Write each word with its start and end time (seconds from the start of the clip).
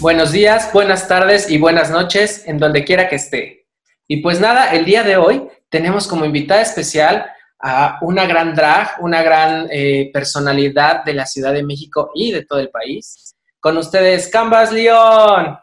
Buenos 0.00 0.32
días, 0.32 0.72
buenas 0.72 1.08
tardes 1.08 1.50
y 1.50 1.58
buenas 1.58 1.90
noches 1.90 2.48
en 2.48 2.56
donde 2.56 2.86
quiera 2.86 3.06
que 3.06 3.16
esté. 3.16 3.66
Y 4.08 4.22
pues 4.22 4.40
nada, 4.40 4.72
el 4.72 4.86
día 4.86 5.02
de 5.02 5.18
hoy 5.18 5.46
tenemos 5.68 6.08
como 6.08 6.24
invitada 6.24 6.62
especial 6.62 7.26
a 7.58 7.98
una 8.00 8.24
gran 8.24 8.54
drag, 8.54 8.92
una 9.00 9.22
gran 9.22 9.68
eh, 9.70 10.10
personalidad 10.10 11.04
de 11.04 11.12
la 11.12 11.26
Ciudad 11.26 11.52
de 11.52 11.64
México 11.64 12.12
y 12.14 12.32
de 12.32 12.46
todo 12.46 12.60
el 12.60 12.70
país. 12.70 13.36
Con 13.60 13.76
ustedes, 13.76 14.28
Canvas 14.28 14.72
León. 14.72 15.58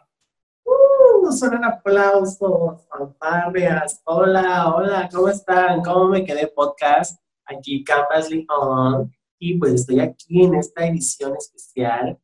Uh, 0.64 1.32
suenan 1.32 1.64
aplausos, 1.64 2.86
fanfarrias. 2.88 4.00
Hola, 4.04 4.72
hola, 4.72 5.08
¿cómo 5.12 5.30
están? 5.30 5.82
¿Cómo 5.82 6.10
me 6.10 6.24
quedé 6.24 6.46
podcast? 6.46 7.20
Aquí 7.44 7.82
Canvas 7.82 8.30
León. 8.30 9.12
Y 9.40 9.58
pues 9.58 9.72
estoy 9.72 9.98
aquí 9.98 10.44
en 10.44 10.54
esta 10.54 10.86
edición 10.86 11.34
especial 11.36 12.16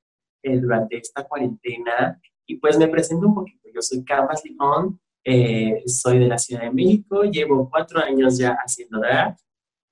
eh, 0.45 0.59
durante 0.59 0.99
esta 0.99 1.25
cuarentena. 1.25 2.21
Y 2.47 2.57
pues 2.57 2.79
me 2.79 2.89
presento 2.89 3.27
un 3.27 3.35
poquito. 3.35 3.69
Yo 3.75 3.81
soy 3.81 4.05
Canvas 4.05 4.43
León, 4.45 5.01
eh, 5.25 5.83
soy 5.87 6.19
de 6.19 6.29
la 6.29 6.39
Ciudad 6.39 6.63
de 6.63 6.71
México, 6.71 7.25
llevo 7.25 7.69
cuatro 7.71 8.01
años 8.01 8.39
ya 8.39 8.57
haciendo 8.65 9.01
drag. 9.01 9.37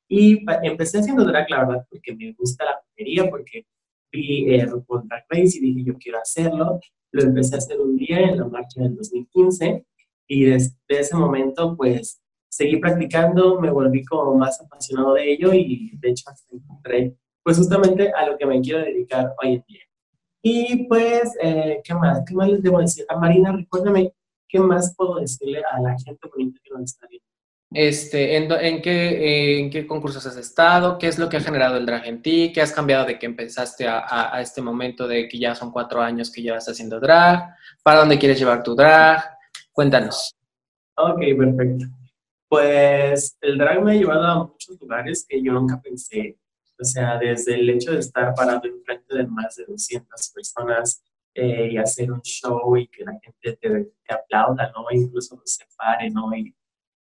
Y 0.08 0.44
empecé 0.62 0.98
haciendo 0.98 1.24
drag, 1.24 1.48
la 1.50 1.64
verdad, 1.64 1.86
porque 1.88 2.14
me 2.14 2.32
gusta 2.34 2.66
la 2.66 2.80
mujería, 2.86 3.30
porque 3.30 3.66
vi 4.12 4.54
eh, 4.54 4.66
RuPaul 4.66 5.08
Drag 5.08 5.24
Race 5.30 5.56
y 5.56 5.60
dije, 5.60 5.84
yo 5.84 5.94
quiero 5.98 6.18
hacerlo. 6.20 6.78
Lo 7.12 7.22
empecé 7.22 7.54
a 7.54 7.58
hacer 7.58 7.80
un 7.80 7.96
día 7.96 8.20
en 8.20 8.38
la 8.38 8.46
marcha 8.46 8.82
del 8.82 8.94
2015 8.94 9.86
y 10.28 10.44
desde 10.44 10.76
ese 10.88 11.16
momento, 11.16 11.76
pues, 11.76 12.22
seguí 12.50 12.76
practicando, 12.76 13.58
me 13.58 13.70
volví 13.70 14.04
como 14.04 14.34
más 14.34 14.60
apasionado 14.60 15.14
de 15.14 15.32
ello 15.32 15.52
y, 15.54 15.92
de 15.98 16.10
hecho, 16.10 16.28
hasta 16.28 16.54
encontré, 16.54 17.16
pues, 17.42 17.56
justamente 17.56 18.12
a 18.12 18.26
lo 18.26 18.36
que 18.36 18.46
me 18.46 18.60
quiero 18.60 18.80
dedicar 18.80 19.34
hoy 19.42 19.54
en 19.54 19.64
día. 19.66 19.82
Y, 20.42 20.86
pues, 20.88 21.36
eh, 21.40 21.80
¿qué 21.84 21.94
más? 21.94 22.22
¿Qué 22.26 22.34
más 22.34 22.48
les 22.48 22.62
debo 22.62 22.80
decir? 22.80 23.06
A 23.08 23.16
Marina, 23.16 23.52
recuérdame, 23.52 24.12
¿qué 24.48 24.58
más 24.58 24.94
puedo 24.96 25.20
decirle 25.20 25.62
a 25.70 25.80
la 25.80 25.96
gente 25.98 26.28
bonita 26.28 26.60
que 26.64 26.70
nos 26.70 26.82
está 26.82 27.06
viendo? 27.06 27.22
Este, 27.74 28.36
¿en, 28.36 28.82
qué, 28.82 29.60
¿En 29.60 29.70
qué 29.70 29.86
concursos 29.86 30.26
has 30.26 30.36
estado? 30.36 30.98
¿Qué 30.98 31.06
es 31.06 31.18
lo 31.18 31.28
que 31.28 31.38
ha 31.38 31.40
generado 31.40 31.78
el 31.78 31.86
drag 31.86 32.06
en 32.06 32.20
ti? 32.20 32.52
¿Qué 32.52 32.60
has 32.60 32.72
cambiado 32.72 33.06
de 33.06 33.18
que 33.18 33.24
empezaste 33.24 33.86
a, 33.86 34.34
a, 34.34 34.42
este 34.42 34.60
momento 34.60 35.08
de 35.08 35.26
que 35.26 35.38
ya 35.38 35.54
son 35.54 35.70
cuatro 35.70 36.02
años 36.02 36.30
que 36.30 36.42
llevas 36.42 36.68
haciendo 36.68 37.00
drag? 37.00 37.54
¿Para 37.82 38.00
dónde 38.00 38.18
quieres 38.18 38.38
llevar 38.38 38.62
tu 38.62 38.74
drag? 38.74 39.22
Cuéntanos. 39.72 40.34
Ok, 40.96 41.20
perfecto. 41.38 41.86
Pues 42.48 43.38
el 43.40 43.56
drag 43.56 43.82
me 43.82 43.92
ha 43.92 43.94
llevado 43.94 44.26
a 44.26 44.44
muchos 44.44 44.78
lugares 44.78 45.24
que 45.26 45.42
yo 45.42 45.52
nunca 45.52 45.80
pensé. 45.80 46.36
O 46.82 46.84
sea, 46.84 47.16
desde 47.16 47.54
el 47.54 47.70
hecho 47.70 47.92
de 47.92 48.00
estar 48.00 48.34
parado 48.34 48.62
enfrente 48.64 49.16
de 49.16 49.24
más 49.28 49.54
de 49.54 49.64
200 49.66 50.32
personas 50.34 51.00
eh, 51.32 51.70
y 51.70 51.76
hacer 51.76 52.10
un 52.10 52.20
show 52.22 52.76
y 52.76 52.88
que 52.88 53.04
la 53.04 53.12
gente 53.12 53.56
te, 53.56 53.92
te 54.04 54.14
aplauda, 54.14 54.72
¿no? 54.74 54.84
Incluso 54.90 55.40
se 55.44 55.64
pare, 55.76 56.10
¿no? 56.10 56.34
Y, 56.36 56.52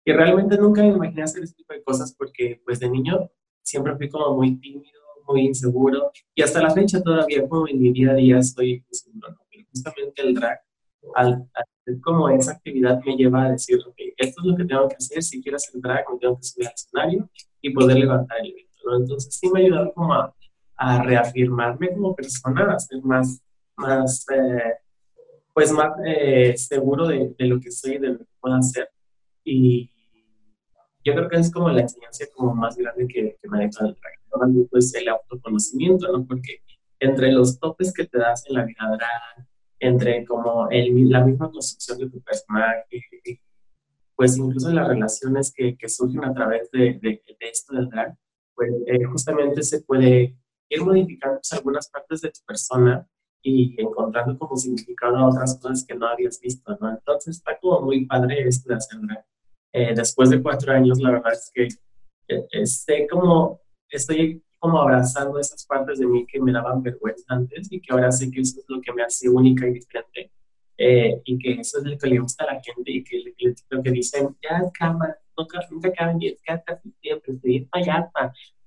y 0.06 0.14
realmente 0.14 0.58
nunca 0.58 0.82
me 0.82 0.90
imaginé 0.90 1.24
hacer 1.24 1.44
ese 1.44 1.56
tipo 1.56 1.74
de 1.74 1.84
cosas 1.84 2.16
porque 2.18 2.62
pues 2.64 2.80
de 2.80 2.90
niño 2.90 3.30
siempre 3.62 3.98
fui 3.98 4.08
como 4.08 4.38
muy 4.38 4.56
tímido, 4.62 5.02
muy 5.28 5.42
inseguro 5.42 6.10
y 6.34 6.42
hasta 6.42 6.62
la 6.62 6.70
fecha 6.70 7.04
todavía 7.04 7.46
como 7.50 7.68
en 7.68 7.78
mi 7.78 7.92
día 7.92 8.12
a 8.12 8.16
día 8.16 8.42
soy 8.42 8.82
inseguro, 8.88 9.32
¿no? 9.32 9.40
Pero 9.52 9.66
justamente 9.70 10.22
el 10.22 10.36
drag, 10.36 10.62
al, 11.16 11.50
hacer 11.54 12.00
como 12.02 12.30
esa 12.30 12.54
actividad 12.54 13.02
me 13.04 13.18
lleva 13.18 13.44
a 13.44 13.52
decir, 13.52 13.78
ok, 13.86 13.98
esto 14.16 14.42
es 14.42 14.48
lo 14.48 14.56
que 14.56 14.64
tengo 14.64 14.88
que 14.88 14.96
hacer, 14.96 15.22
si 15.22 15.44
quiero 15.44 15.58
hacer 15.58 15.82
drag 15.82 16.10
me 16.10 16.18
tengo 16.18 16.38
que 16.38 16.44
subir 16.44 16.68
al 16.68 16.74
escenario 16.74 17.30
y 17.62 17.72
poder 17.72 17.98
levantar 17.98 18.38
el 18.40 18.65
¿no? 18.86 18.98
Entonces 18.98 19.36
sí 19.36 19.50
me 19.50 19.62
ha 19.62 19.66
ayudado 19.66 19.94
como 19.94 20.14
a, 20.14 20.34
reafirmarme 21.04 21.94
como 21.94 22.16
persona, 22.16 22.74
a 22.74 22.80
ser 22.80 23.02
más, 23.02 23.42
más 23.78 24.26
eh, 24.30 24.74
pues 25.54 25.72
más 25.72 25.94
eh, 26.06 26.56
seguro 26.58 27.08
de, 27.08 27.34
de, 27.38 27.46
lo 27.46 27.60
que 27.62 27.72
soy 27.72 27.94
y 27.94 27.98
de 27.98 28.10
lo 28.10 28.18
que 28.20 28.26
puedo 28.42 28.56
hacer. 28.56 28.90
Y, 29.46 29.90
yo 31.06 31.14
creo 31.14 31.30
que 31.30 31.38
es 31.38 31.52
como 31.52 31.70
la 31.70 31.82
enseñanza 31.82 32.26
como 32.36 32.56
más 32.56 32.76
grande 32.76 33.08
que, 33.08 33.38
que 33.40 33.48
me 33.48 33.60
ha 33.60 33.68
dejado 33.68 33.90
el 33.90 33.96
drag, 33.96 34.70
pues 34.72 34.94
el 34.96 35.08
autoconocimiento, 35.08 36.12
¿no? 36.12 36.26
Porque 36.26 36.62
entre 37.00 37.32
los 37.32 37.60
topes 37.60 37.94
que 37.94 38.06
te 38.06 38.18
das 38.18 38.44
en 38.48 38.56
la 38.56 38.66
vida 38.66 38.90
drag, 38.98 39.48
entre 39.80 40.26
como 40.26 40.68
el, 40.72 41.10
la 41.10 41.24
misma 41.24 41.52
construcción 41.52 42.00
de 42.00 42.10
tu 42.10 42.22
personaje, 42.22 43.04
pues 44.16 44.36
incluso 44.38 44.72
las 44.72 44.88
relaciones 44.88 45.54
que, 45.56 45.78
que 45.78 45.90
surgen 45.90 46.26
a 46.26 46.34
través 46.34 46.72
de, 46.72 47.00
de, 47.00 47.22
de 47.40 47.50
esto 47.52 47.76
del 47.76 47.88
drag, 47.90 48.18
pues 48.56 48.72
eh, 48.88 49.04
justamente 49.04 49.62
se 49.64 49.82
puede 49.82 50.36
ir 50.70 50.82
modificando 50.84 51.38
pues, 51.38 51.54
algunas 51.54 51.90
partes 51.90 52.22
de 52.22 52.30
tu 52.30 52.40
persona 52.46 53.08
y 53.42 53.80
encontrando 53.80 54.38
como 54.38 54.56
significado 54.56 55.18
a 55.18 55.28
otras 55.28 55.60
cosas 55.62 55.86
que 55.86 55.94
no 55.96 56.08
habías 56.08 56.40
visto, 56.40 56.76
¿no? 56.82 56.90
Entonces 56.90 57.38
está 57.38 57.58
como 57.60 57.82
muy 57.82 58.06
padre 58.06 58.48
esto 58.48 58.70
de 58.70 58.76
hacer. 58.76 59.00
Eh, 59.72 59.94
después 59.96 60.30
de 60.30 60.42
cuatro 60.42 60.72
años, 60.72 61.00
la 61.00 61.12
verdad 61.12 61.34
es 61.34 61.52
que 61.54 61.68
eh, 62.28 63.08
como, 63.08 63.62
estoy 63.90 64.44
como 64.58 64.82
abrazando 64.82 65.38
esas 65.40 65.66
partes 65.66 66.00
de 66.00 66.08
mí 66.08 66.26
que 66.26 66.40
me 66.40 66.52
daban 66.52 66.82
vergüenza 66.82 67.26
antes 67.28 67.72
y 67.72 67.80
que 67.80 67.94
ahora 67.94 68.12
sé 68.12 68.32
que 68.32 68.42
eso 68.42 68.60
es 68.60 68.66
lo 68.68 68.82
que 68.82 68.94
me 68.94 69.04
hace 69.04 69.30
única 69.30 69.68
y 69.68 69.74
diferente 69.74 70.32
eh, 70.78 71.22
y 71.24 71.38
que 71.38 71.62
eso 71.62 71.80
es 71.80 71.84
lo 71.86 71.98
que 71.98 72.08
le 72.08 72.20
gusta 72.20 72.46
a 72.46 72.54
la 72.54 72.62
gente 72.62 72.92
y 72.92 73.04
que, 73.04 73.24
lo 73.70 73.84
que 73.84 73.92
dicen, 73.92 74.36
ya 74.42 74.64
cámara, 74.78 75.18
nunca, 75.38 75.60
nunca 75.70 75.92
caben 75.94 76.20
10, 76.20 76.42
casi 76.66 76.92
siempre, 77.02 77.34
estoy 77.34 77.70
allá, 77.72 78.12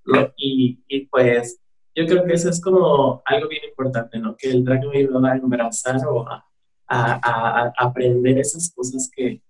¿no? 0.04 0.32
y, 0.36 0.82
y 0.88 1.06
pues 1.06 1.60
yo 1.98 2.06
creo 2.06 2.24
que 2.24 2.34
eso 2.34 2.48
es 2.48 2.60
como 2.60 3.22
algo 3.24 3.48
bien 3.48 3.62
importante, 3.68 4.18
¿no? 4.20 4.36
Que 4.36 4.50
el 4.50 4.64
drag 4.64 4.86
me 4.86 4.98
ayuda 4.98 5.30
a 5.30 5.34
abrazar 5.34 6.06
o 6.06 6.28
a, 6.28 6.46
a, 6.86 7.20
a, 7.22 7.72
aprender 7.76 8.38
esas 8.38 8.72
cosas 8.72 9.10
que, 9.12 9.42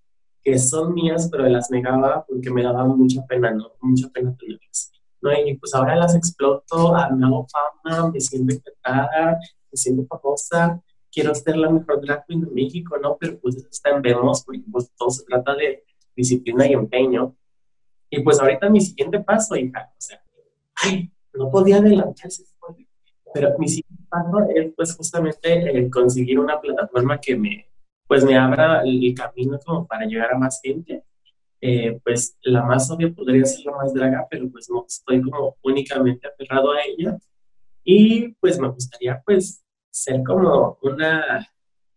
que 0.42 0.58
son 0.58 0.94
mías, 0.94 1.28
pero 1.30 1.46
las 1.46 1.70
negaba 1.70 2.24
porque 2.26 2.50
me 2.50 2.62
daban 2.62 2.96
mucha 2.96 3.22
pena, 3.26 3.50
¿no? 3.50 3.72
Mucha 3.82 4.08
pena 4.08 4.34
tenerlas. 4.34 4.92
¿no? 5.20 5.30
Y 5.32 5.58
pues 5.58 5.74
ahora 5.74 5.94
las 5.96 6.14
exploto, 6.14 6.96
ah, 6.96 7.10
me 7.10 7.26
hago 7.26 7.46
fama, 7.48 8.10
me 8.12 8.20
siento 8.20 8.54
encantada, 8.54 9.38
me 9.70 9.76
siento 9.76 10.06
famosa, 10.06 10.82
quiero 11.12 11.34
ser 11.34 11.56
la 11.58 11.68
mejor 11.68 12.00
drag 12.00 12.24
queen 12.26 12.40
de 12.40 12.50
México, 12.50 12.96
¿no? 12.96 13.18
Pero 13.18 13.38
pues 13.40 13.56
eso 13.56 13.68
está 13.70 13.90
en 13.90 14.00
vemos, 14.00 14.42
porque 14.44 14.62
pues 14.72 14.90
todo 14.96 15.10
se 15.10 15.24
trata 15.24 15.54
de 15.54 15.84
disciplina 16.18 16.66
y 16.66 16.72
empeño. 16.72 17.36
Y 18.10 18.22
pues 18.22 18.40
ahorita 18.40 18.68
mi 18.68 18.80
siguiente 18.80 19.20
paso, 19.20 19.54
hija, 19.56 19.90
o 19.90 20.00
sea, 20.00 20.20
ay, 20.82 21.10
no 21.32 21.50
podía 21.50 21.76
adelantarse, 21.76 22.44
pero 23.32 23.56
mi 23.58 23.68
siguiente 23.68 24.04
paso 24.08 24.48
es 24.54 24.72
pues 24.74 24.96
justamente 24.96 25.88
conseguir 25.90 26.38
una 26.40 26.60
plataforma 26.60 27.20
que 27.20 27.36
me, 27.36 27.68
pues 28.06 28.24
me 28.24 28.36
abra 28.36 28.82
el 28.82 29.14
camino 29.14 29.58
como 29.64 29.86
para 29.86 30.06
llegar 30.06 30.32
a 30.32 30.38
más 30.38 30.60
gente. 30.62 31.04
Eh, 31.60 32.00
pues 32.04 32.36
la 32.42 32.62
más 32.62 32.88
obvia 32.90 33.12
podría 33.12 33.44
ser 33.44 33.66
la 33.66 33.72
más 33.72 33.92
draga, 33.92 34.26
pero 34.30 34.48
pues 34.48 34.70
no 34.70 34.84
estoy 34.86 35.20
como 35.20 35.56
únicamente 35.62 36.26
aferrado 36.26 36.72
a 36.72 36.82
ella. 36.82 37.18
Y 37.84 38.28
pues 38.40 38.58
me 38.58 38.68
gustaría 38.68 39.20
pues 39.24 39.64
ser 39.90 40.22
como 40.22 40.78
una, 40.82 41.48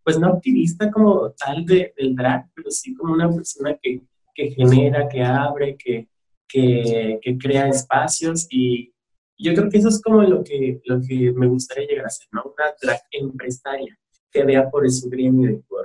pues 0.03 0.19
no 0.19 0.27
activista 0.27 0.91
como 0.91 1.31
tal 1.31 1.65
de, 1.65 1.93
del 1.97 2.15
drag, 2.15 2.49
pero 2.55 2.71
sí 2.71 2.95
como 2.95 3.13
una 3.13 3.29
persona 3.29 3.77
que, 3.81 4.01
que 4.41 4.51
genera, 4.51 5.07
que 5.07 5.21
abre, 5.21 5.77
que, 5.77 6.07
que, 6.47 7.19
que, 7.21 7.37
crea 7.37 7.67
espacios 7.67 8.47
y 8.49 8.93
yo 9.37 9.53
creo 9.53 9.69
que 9.69 9.77
eso 9.77 9.89
es 9.89 10.01
como 10.01 10.21
lo 10.21 10.43
que, 10.43 10.81
lo 10.85 10.99
que 11.01 11.31
me 11.31 11.47
gustaría 11.47 11.87
llegar 11.87 12.05
a 12.05 12.09
ser, 12.09 12.27
¿no? 12.31 12.43
Una 12.43 12.73
drag 12.81 13.01
empresaria 13.11 13.97
que 14.31 14.43
vea 14.43 14.69
por 14.69 14.89
su 14.89 15.09
gremio 15.09 15.49
de 15.49 15.57
por, 15.67 15.83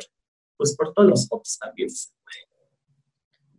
pues 0.56 0.76
por 0.76 0.92
todos 0.92 1.08
los 1.08 1.26
ops 1.30 1.58
también 1.58 1.88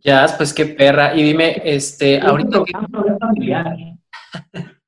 Ya, 0.00 0.26
pues 0.36 0.54
qué 0.54 0.66
perra. 0.66 1.14
Y 1.14 1.22
dime, 1.22 1.60
este, 1.64 2.20
ahorita... 2.20 2.62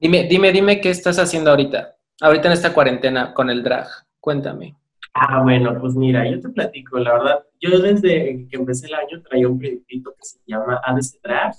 dime, 0.00 0.24
dime, 0.24 0.52
dime 0.52 0.80
qué 0.80 0.90
estás 0.90 1.18
haciendo 1.18 1.50
ahorita. 1.50 1.96
Ahorita 2.20 2.48
en 2.48 2.52
esta 2.52 2.72
cuarentena 2.72 3.34
con 3.34 3.50
el 3.50 3.62
drag. 3.62 3.86
Cuéntame. 4.20 4.76
Ah, 5.12 5.42
bueno, 5.42 5.78
pues 5.80 5.94
mira, 5.94 6.28
yo 6.28 6.40
te 6.40 6.48
platico, 6.50 6.98
la 6.98 7.14
verdad, 7.14 7.46
yo 7.70 7.78
desde 7.78 8.46
que 8.48 8.56
empecé 8.56 8.86
el 8.86 8.94
año 8.94 9.22
traía 9.22 9.48
un 9.48 9.58
proyectito 9.58 10.10
que 10.12 10.24
se 10.24 10.38
llama 10.46 10.80
ABC 10.84 11.20
Drag, 11.22 11.54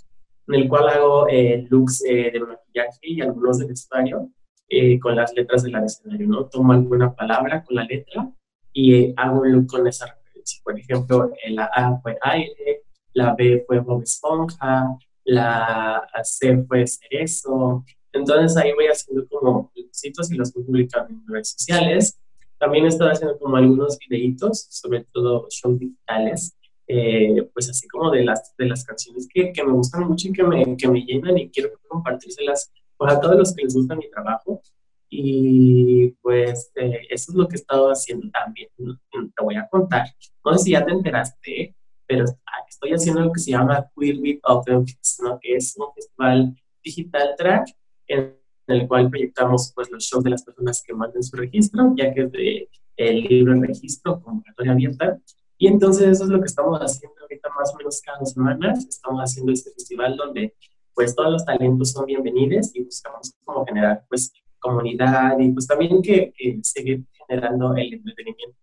en 0.48 0.56
el 0.56 0.70
cual 0.70 0.90
hago 0.90 1.28
eh, 1.30 1.66
looks 1.70 2.04
eh, 2.06 2.32
de 2.32 2.40
maquillaje 2.40 3.00
y 3.02 3.22
algunos 3.22 3.60
de 3.60 3.68
vestuario 3.68 4.30
eh, 4.70 5.00
con 5.00 5.16
las 5.16 5.34
letras 5.34 5.64
del 5.64 5.76
escenario, 5.76 6.28
¿no? 6.28 6.46
Tomo 6.46 6.74
alguna 6.74 7.14
palabra 7.14 7.64
con 7.64 7.76
la 7.76 7.84
letra 7.84 8.30
y 8.74 9.14
hago 9.18 9.42
un 9.42 9.52
look 9.52 9.68
con 9.68 9.88
esa 9.88 10.06
referencia. 10.06 10.62
Por 10.64 10.80
ejemplo, 10.80 11.32
la 11.50 11.66
A 11.66 12.00
fue 12.02 12.18
aire, 12.22 12.84
la 13.14 13.34
B 13.36 13.64
fue 13.66 13.80
Bob 13.80 14.04
Esponja, 14.04 14.98
la 15.26 16.08
C 16.24 16.64
fue 16.68 16.86
cerezo. 16.88 17.84
Entonces 18.14 18.56
ahí 18.58 18.74
voy 18.74 18.88
haciendo 18.88 19.28
como 19.28 19.72
sitios 19.92 20.32
y 20.32 20.36
los 20.36 20.54
voy 20.54 20.64
publicando 20.64 21.10
en 21.10 21.24
redes 21.28 21.52
sociales. 21.52 22.20
También 22.60 22.86
estoy 22.86 23.10
haciendo 23.10 23.38
como 23.38 23.56
algunos 23.56 23.98
videitos, 24.00 24.68
sobre 24.70 25.06
todo 25.12 25.48
shows 25.50 25.80
digitales, 25.80 26.58
eh, 26.88 27.48
pues 27.54 27.70
así 27.70 27.88
como 27.88 28.10
de 28.12 28.24
las, 28.24 28.56
de 28.58 28.66
las 28.66 28.84
canciones 28.86 29.28
que, 29.32 29.52
que, 29.52 29.64
me 29.64 29.74
gustan 29.74 30.08
mucho 30.08 30.30
y 30.30 30.34
que 30.34 30.44
me, 30.44 30.78
que 30.78 30.88
me 30.88 31.02
llenan 31.02 31.38
y 31.38 31.50
quiero 31.50 31.72
compartírselas 31.88 32.72
pues, 32.96 33.14
a 33.14 33.20
todos 33.20 33.38
los 33.38 33.54
que 33.54 33.64
les 33.64 33.74
gusta 33.74 33.96
mi 33.96 34.10
trabajo. 34.10 34.62
Y 35.10 36.10
pues 36.22 36.72
eh, 36.76 37.00
eso 37.10 37.32
es 37.32 37.38
lo 37.38 37.48
que 37.48 37.56
he 37.56 37.60
estado 37.60 37.90
haciendo 37.90 38.30
también. 38.32 38.70
Te 38.78 39.44
voy 39.44 39.56
a 39.56 39.68
contar. 39.70 40.08
No 40.44 40.58
sé 40.58 40.66
si 40.66 40.72
ya 40.72 40.86
te 40.86 40.92
enteraste, 40.92 41.76
pero 42.06 42.26
estoy 42.68 42.92
haciendo 42.92 43.22
lo 43.22 43.32
que 43.32 43.40
se 43.40 43.52
llama 43.52 43.90
Queer 43.96 44.18
Beat 44.20 44.40
Open 44.44 44.86
¿no? 45.24 45.40
que 45.42 45.56
es 45.56 45.76
un 45.78 45.94
festival 45.94 46.56
digital 46.84 47.36
track 47.38 47.68
en 48.08 48.38
el 48.68 48.88
cual 48.88 49.10
proyectamos 49.10 49.72
pues, 49.74 49.90
los 49.90 50.04
shows 50.04 50.24
de 50.24 50.30
las 50.30 50.44
personas 50.44 50.84
que 50.86 50.94
manden 50.94 51.24
su 51.24 51.36
registro, 51.36 51.94
ya 51.96 52.14
que 52.14 52.22
es 52.22 52.32
de 52.32 52.70
el 52.98 53.24
libro 53.24 53.54
de 53.54 53.68
registro, 53.68 54.22
convocatoria 54.22 54.72
abierta. 54.72 55.20
Y 55.58 55.68
entonces 55.68 56.08
eso 56.08 56.24
es 56.24 56.30
lo 56.30 56.40
que 56.40 56.48
estamos 56.48 56.80
haciendo 56.80 57.22
ahorita 57.22 57.50
más 57.58 57.74
o 57.74 57.78
menos 57.78 58.02
cada 58.02 58.20
dos 58.20 58.32
semanas. 58.32 58.86
Estamos 58.88 59.22
haciendo 59.22 59.52
este 59.52 59.72
festival 59.72 60.18
donde 60.18 60.56
pues 60.94 61.16
todos 61.16 61.32
los 61.32 61.46
talentos 61.46 61.92
son 61.92 62.06
bienvenidos 62.08 62.76
y 62.76 62.84
buscamos 62.84 63.34
como 63.44 63.66
generar 63.66 64.04
pues 64.10 64.34
comunidad 64.60 65.38
y 65.40 65.52
pues 65.52 65.68
también 65.68 66.02
que, 66.02 66.34
seguir 66.64 67.06
generando 67.28 67.76
el 67.76 67.94
entretenimiento 67.94 68.56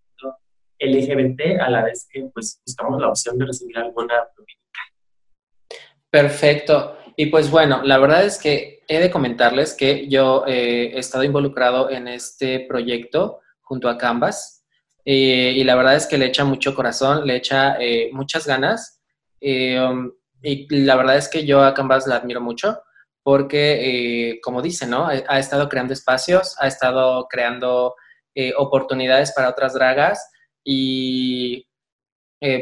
LGBT 0.81 1.61
a 1.61 1.71
la 1.71 1.85
vez 1.85 2.09
que 2.11 2.29
pues 2.35 2.61
buscamos 2.67 3.01
la 3.01 3.09
opción 3.09 3.39
de 3.39 3.47
recibir 3.47 3.79
alguna 3.79 4.15
Perfecto. 6.11 6.97
Y 7.17 7.27
pues 7.27 7.51
bueno, 7.51 7.83
la 7.85 7.99
verdad 7.99 8.25
es 8.25 8.39
que 8.39 8.83
he 8.89 8.99
de 8.99 9.11
comentarles 9.11 9.75
que 9.75 10.09
yo 10.09 10.45
eh, 10.47 10.93
he 10.95 10.99
estado 10.99 11.25
involucrado 11.25 11.91
en 11.91 12.09
este 12.09 12.61
proyecto 12.61 13.41
junto 13.63 13.89
a 13.89 13.97
Canvas 13.97 14.65
eh, 15.05 15.53
y 15.57 15.65
la 15.65 15.77
verdad 15.77 15.95
es 15.95 16.07
que 16.07 16.19
le 16.19 16.27
echa 16.27 16.45
mucho 16.45 16.75
corazón, 16.75 17.27
le 17.27 17.37
echa 17.37 17.77
eh, 17.81 18.11
muchas 18.13 18.47
ganas 18.47 19.01
um, 19.41 20.11
y 20.43 20.67
la 20.85 20.97
verdad 20.97 21.17
es 21.17 21.29
que 21.29 21.47
yo 21.47 21.63
a 21.63 21.73
Canvas 21.73 22.07
la 22.07 22.17
admiro 22.17 22.41
mucho 22.41 22.81
porque, 23.23 24.39
como 24.43 24.61
dice, 24.61 24.87
¿no? 24.87 25.07
Ha 25.07 25.39
estado 25.39 25.71
creando 25.71 25.95
espacios, 25.95 26.57
ha 26.61 26.67
estado 26.67 27.27
creando 27.27 27.95
oportunidades 28.59 29.33
para 29.33 29.49
otras 29.49 29.73
dragas 29.73 30.31
y 30.63 31.67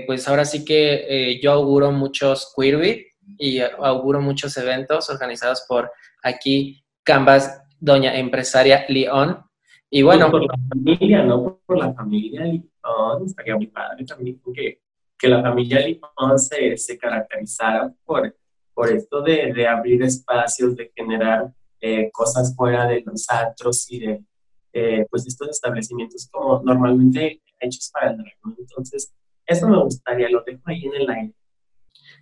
pues 0.07 0.29
ahora 0.29 0.45
sí 0.45 0.65
que 0.65 1.41
yo 1.43 1.51
auguro 1.51 1.91
muchos 1.91 2.53
queerbit 2.57 3.12
y 3.39 3.61
auguro 3.61 4.21
muchos 4.21 4.57
eventos 4.57 5.09
organizados 5.11 5.65
por 5.69 5.91
aquí 6.23 6.85
Canvas, 7.03 7.63
doña 7.81 8.17
empresaria 8.17 8.85
León. 8.89 9.43
Y 9.91 10.03
bueno. 10.03 10.31
Por 10.31 10.47
la 10.47 10.55
familia, 10.69 11.23
¿no? 11.23 11.61
Por 11.67 11.79
la 11.79 11.93
familia 11.93 12.45
León, 12.45 13.27
estaría 13.27 13.57
mi 13.57 13.67
padre 13.67 14.05
también, 14.05 14.41
que, 14.55 14.81
que 15.19 15.29
la 15.29 15.43
familia 15.43 15.81
León 15.81 16.39
se, 16.39 16.77
se 16.77 16.97
caracterizara 16.97 17.93
por, 18.05 18.35
por 18.73 18.91
esto 18.91 19.21
de, 19.23 19.53
de 19.53 19.67
abrir 19.67 20.03
espacios, 20.03 20.77
de 20.77 20.93
generar 20.95 21.53
eh, 21.81 22.11
cosas 22.13 22.55
fuera 22.57 22.87
de 22.87 23.03
los 23.05 23.29
antros 23.29 23.91
y 23.91 23.99
de 23.99 24.25
eh, 24.73 25.07
pues 25.11 25.27
estos 25.27 25.51
establecimientos 25.51 26.29
como 26.31 26.63
normalmente 26.63 27.43
hechos 27.59 27.91
para 27.93 28.13
el 28.13 28.19
dragón. 28.19 28.57
Entonces, 28.59 29.13
eso 29.45 29.69
me 29.69 29.83
gustaría, 29.83 30.31
lo 30.31 30.43
dejo 30.45 30.63
ahí 30.67 30.85
en 30.87 30.95
el 30.95 31.11
aire. 31.11 31.35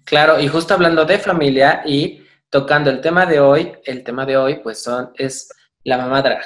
Claro, 0.05 0.41
y 0.41 0.49
justo 0.49 0.75
hablando 0.75 1.05
de 1.05 1.19
familia 1.19 1.83
y 1.85 2.23
tocando 2.49 2.91
el 2.91 3.01
tema 3.01 3.27
de 3.27 3.41
hoy, 3.41 3.73
el 3.85 4.03
tema 4.03 4.27
de 4.27 4.37
hoy 4.37 4.61
pues 4.63 4.83
son, 4.83 5.13
es 5.17 5.49
la 5.85 5.99
mamá 5.99 6.23
drag. 6.23 6.45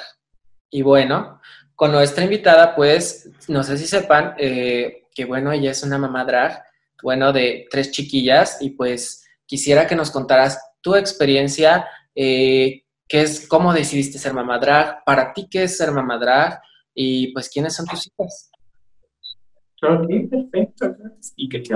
Y 0.69 0.81
bueno, 0.81 1.41
con 1.75 1.91
nuestra 1.91 2.23
invitada 2.23 2.75
pues, 2.75 3.29
no 3.47 3.63
sé 3.63 3.77
si 3.77 3.87
sepan 3.87 4.35
eh, 4.37 5.07
que 5.13 5.25
bueno, 5.25 5.51
ella 5.51 5.71
es 5.71 5.83
una 5.83 5.97
mamá 5.97 6.23
drag, 6.25 6.63
bueno, 7.01 7.33
de 7.33 7.67
tres 7.69 7.91
chiquillas 7.91 8.61
y 8.61 8.71
pues 8.71 9.25
quisiera 9.45 9.87
que 9.87 9.95
nos 9.95 10.11
contaras 10.11 10.59
tu 10.81 10.95
experiencia, 10.95 11.87
eh, 12.13 12.83
qué 13.07 13.21
es, 13.21 13.47
cómo 13.47 13.73
decidiste 13.73 14.19
ser 14.19 14.33
mamá 14.33 14.59
drag, 14.59 15.03
para 15.05 15.33
ti 15.33 15.47
qué 15.49 15.63
es 15.63 15.77
ser 15.77 15.91
mamá 15.91 16.17
drag 16.17 16.61
y 16.93 17.33
pues 17.33 17.49
quiénes 17.49 17.75
son 17.75 17.85
tus 17.87 18.07
hijas. 18.07 18.51
Ok, 19.81 20.07
perfecto. 20.29 20.95
¿Y 21.35 21.49
qué 21.49 21.59
te 21.59 21.75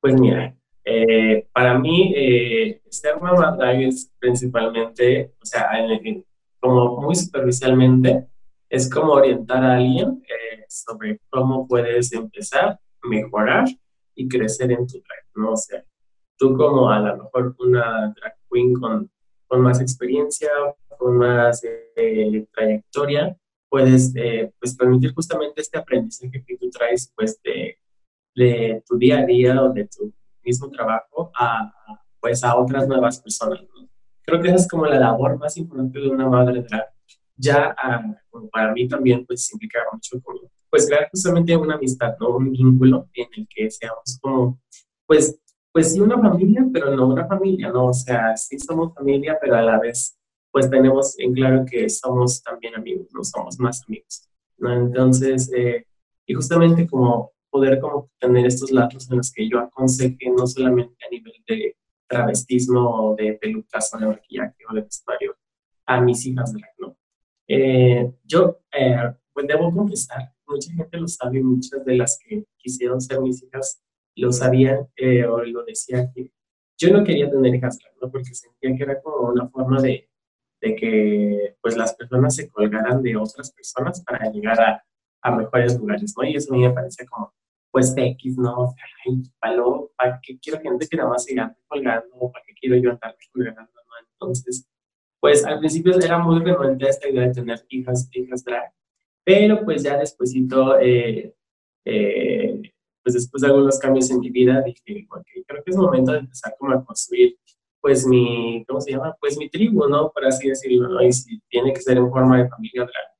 Pues 0.00 0.14
mira, 0.14 0.54
eh, 0.88 1.48
para 1.52 1.76
mí, 1.80 2.12
eh, 2.14 2.80
ser 2.88 3.20
mamá 3.20 3.56
drag 3.56 3.82
es 3.82 4.08
principalmente, 4.20 5.32
o 5.42 5.44
sea, 5.44 5.68
como 6.60 7.00
muy 7.00 7.16
superficialmente, 7.16 8.28
es 8.68 8.88
como 8.88 9.14
orientar 9.14 9.64
a 9.64 9.74
alguien 9.78 10.22
eh, 10.28 10.64
sobre 10.68 11.20
cómo 11.28 11.66
puedes 11.66 12.12
empezar, 12.12 12.78
mejorar 13.02 13.64
y 14.14 14.28
crecer 14.28 14.70
en 14.70 14.86
tu 14.86 14.98
drag, 14.98 15.24
¿no? 15.34 15.54
O 15.54 15.56
tú 16.38 16.56
como 16.56 16.88
a 16.88 17.00
lo 17.00 17.24
mejor 17.24 17.56
una 17.58 18.14
drag 18.14 18.36
queen 18.48 18.74
con, 18.74 19.10
con 19.48 19.62
más 19.62 19.80
experiencia, 19.80 20.50
con 20.96 21.18
más 21.18 21.62
trayectoria, 22.52 23.36
puedes 23.68 24.12
pues 24.60 24.76
permitir 24.76 25.12
justamente 25.14 25.62
este 25.62 25.78
aprendizaje 25.78 26.44
que 26.46 26.56
tú 26.56 26.70
traes 26.70 27.12
pues 27.16 27.40
de, 27.42 27.76
de 28.36 28.84
tu 28.86 28.96
día 28.96 29.18
a 29.18 29.26
día 29.26 29.60
o 29.60 29.72
de 29.72 29.86
tu 29.86 30.12
mismo 30.46 30.70
trabajo 30.70 31.30
a, 31.38 31.72
pues, 32.20 32.42
a 32.44 32.56
otras 32.56 32.88
nuevas 32.88 33.20
personas. 33.20 33.60
Creo 34.22 34.40
que 34.40 34.48
esa 34.48 34.56
es 34.56 34.68
como 34.68 34.86
la 34.86 34.98
labor 34.98 35.38
más 35.38 35.56
importante 35.56 36.00
de 36.00 36.08
una 36.08 36.28
madre 36.28 36.62
drag. 36.62 36.86
Ya 37.36 37.74
ah, 37.76 38.02
para 38.50 38.72
mí 38.72 38.88
también 38.88 39.26
pues 39.26 39.44
significa 39.44 39.80
mucho 39.92 40.20
como, 40.22 40.40
pues 40.70 40.86
crear 40.86 41.08
justamente 41.10 41.54
una 41.56 41.74
amistad, 41.74 42.16
¿no? 42.18 42.36
Un 42.36 42.50
vínculo 42.50 43.08
en 43.14 43.28
el 43.36 43.46
que 43.48 43.70
seamos 43.70 44.18
como, 44.20 44.58
pues, 45.06 45.38
pues 45.70 45.92
sí 45.92 46.00
una 46.00 46.18
familia, 46.18 46.66
pero 46.72 46.96
no 46.96 47.08
una 47.08 47.26
familia, 47.26 47.70
¿no? 47.70 47.88
O 47.88 47.92
sea, 47.92 48.34
sí 48.36 48.58
somos 48.58 48.94
familia, 48.94 49.38
pero 49.40 49.56
a 49.56 49.62
la 49.62 49.78
vez 49.78 50.16
pues 50.56 50.70
tenemos 50.70 51.18
en 51.18 51.34
claro 51.34 51.66
que 51.70 51.86
somos 51.90 52.42
también 52.42 52.74
amigos, 52.74 53.08
no 53.12 53.22
somos 53.22 53.58
más 53.58 53.84
amigos, 53.86 54.26
¿no? 54.56 54.72
Entonces, 54.72 55.52
eh, 55.54 55.84
y 56.24 56.32
justamente 56.32 56.86
como 56.86 57.32
poder 57.50 57.80
como 57.80 58.10
tener 58.18 58.46
estos 58.46 58.70
lazos 58.70 59.10
en 59.10 59.18
los 59.18 59.32
que 59.32 59.48
yo 59.48 59.60
aconseje 59.60 60.30
no 60.36 60.46
solamente 60.46 60.96
a 61.06 61.10
nivel 61.10 61.32
de 61.46 61.76
travestismo 62.08 62.80
o 62.80 63.16
de 63.16 63.34
pelucas 63.34 63.92
o 63.94 63.98
de 63.98 64.06
maquillaje 64.06 64.56
o 64.68 64.74
de 64.74 64.82
vestuario 64.82 65.36
a 65.86 66.00
mis 66.00 66.26
hijas 66.26 66.52
de 66.52 66.60
¿no? 66.78 66.96
Eh, 67.48 68.12
yo, 68.24 68.60
eh, 68.72 68.96
pues 69.32 69.46
debo 69.46 69.72
confesar, 69.72 70.32
mucha 70.46 70.72
gente 70.72 70.98
lo 70.98 71.08
sabe, 71.08 71.42
muchas 71.42 71.84
de 71.84 71.96
las 71.96 72.18
que 72.18 72.44
quisieron 72.56 73.00
ser 73.00 73.20
mis 73.20 73.42
hijas 73.42 73.82
lo 74.16 74.32
sabían 74.32 74.88
eh, 74.96 75.24
o 75.24 75.44
lo 75.44 75.64
decían 75.64 76.10
que 76.14 76.32
yo 76.78 76.90
no 76.92 77.04
quería 77.04 77.30
tener 77.30 77.54
hijas 77.54 77.78
¿no? 78.00 78.10
Porque 78.10 78.34
sentía 78.34 78.76
que 78.76 78.82
era 78.82 79.00
como 79.00 79.28
una 79.30 79.48
forma 79.48 79.80
de, 79.80 80.08
de 80.60 80.76
que 80.76 81.56
pues 81.60 81.76
las 81.76 81.94
personas 81.94 82.34
se 82.34 82.48
colgaran 82.48 83.02
de 83.02 83.16
otras 83.16 83.52
personas 83.52 84.02
para 84.02 84.30
llegar 84.30 84.60
a, 84.60 84.84
a 85.26 85.30
mejores 85.32 85.76
lugares, 85.78 86.14
¿no? 86.16 86.24
Y 86.24 86.36
eso 86.36 86.54
a 86.54 86.56
mí 86.56 86.62
me 86.62 86.72
parece 86.72 87.04
como 87.06 87.32
pues 87.72 87.92
X, 87.96 88.38
¿no? 88.38 88.54
O 88.60 88.66
sea, 88.68 88.84
ay, 89.04 89.22
palo, 89.40 89.90
¿para 89.98 90.18
qué 90.22 90.38
quiero 90.38 90.60
gente 90.60 90.86
que 90.88 90.96
nada 90.96 91.10
más 91.10 91.24
siga 91.24 91.54
colgando? 91.66 92.30
¿Para 92.32 92.44
qué 92.46 92.54
quiero 92.54 92.76
yo 92.76 92.90
andar 92.90 93.16
colgando? 93.32 93.60
¿no? 93.60 94.08
Entonces, 94.12 94.66
pues 95.20 95.44
al 95.44 95.58
principio 95.58 95.98
era 95.98 96.18
muy 96.18 96.40
renuente 96.40 96.88
esta 96.88 97.08
idea 97.08 97.26
de 97.26 97.34
tener 97.34 97.58
hijas, 97.68 98.08
hijas 98.12 98.44
drag, 98.44 98.72
pero 99.24 99.64
pues 99.64 99.82
ya 99.82 99.98
despuésito, 99.98 100.78
eh, 100.78 101.34
eh, 101.84 102.62
pues 103.02 103.14
después 103.14 103.42
de 103.42 103.48
algunos 103.48 103.78
cambios 103.78 104.10
en 104.10 104.20
mi 104.20 104.30
vida, 104.30 104.62
dije, 104.62 105.06
ok, 105.10 105.26
creo 105.46 105.64
que 105.64 105.70
es 105.70 105.76
momento 105.76 106.12
de 106.12 106.18
empezar 106.20 106.54
como 106.58 106.72
a 106.72 106.84
construir 106.84 107.36
pues 107.80 108.06
mi, 108.06 108.64
¿cómo 108.66 108.80
se 108.80 108.92
llama? 108.92 109.14
Pues 109.20 109.36
mi 109.38 109.48
tribu, 109.48 109.86
¿no? 109.88 110.10
Por 110.10 110.24
así 110.24 110.48
decirlo, 110.48 110.88
¿no? 110.88 111.02
Y 111.02 111.12
si 111.12 111.40
tiene 111.48 111.72
que 111.72 111.80
ser 111.80 111.98
en 111.98 112.10
forma 112.10 112.42
de 112.42 112.48
familia 112.48 112.82
drag, 112.82 113.15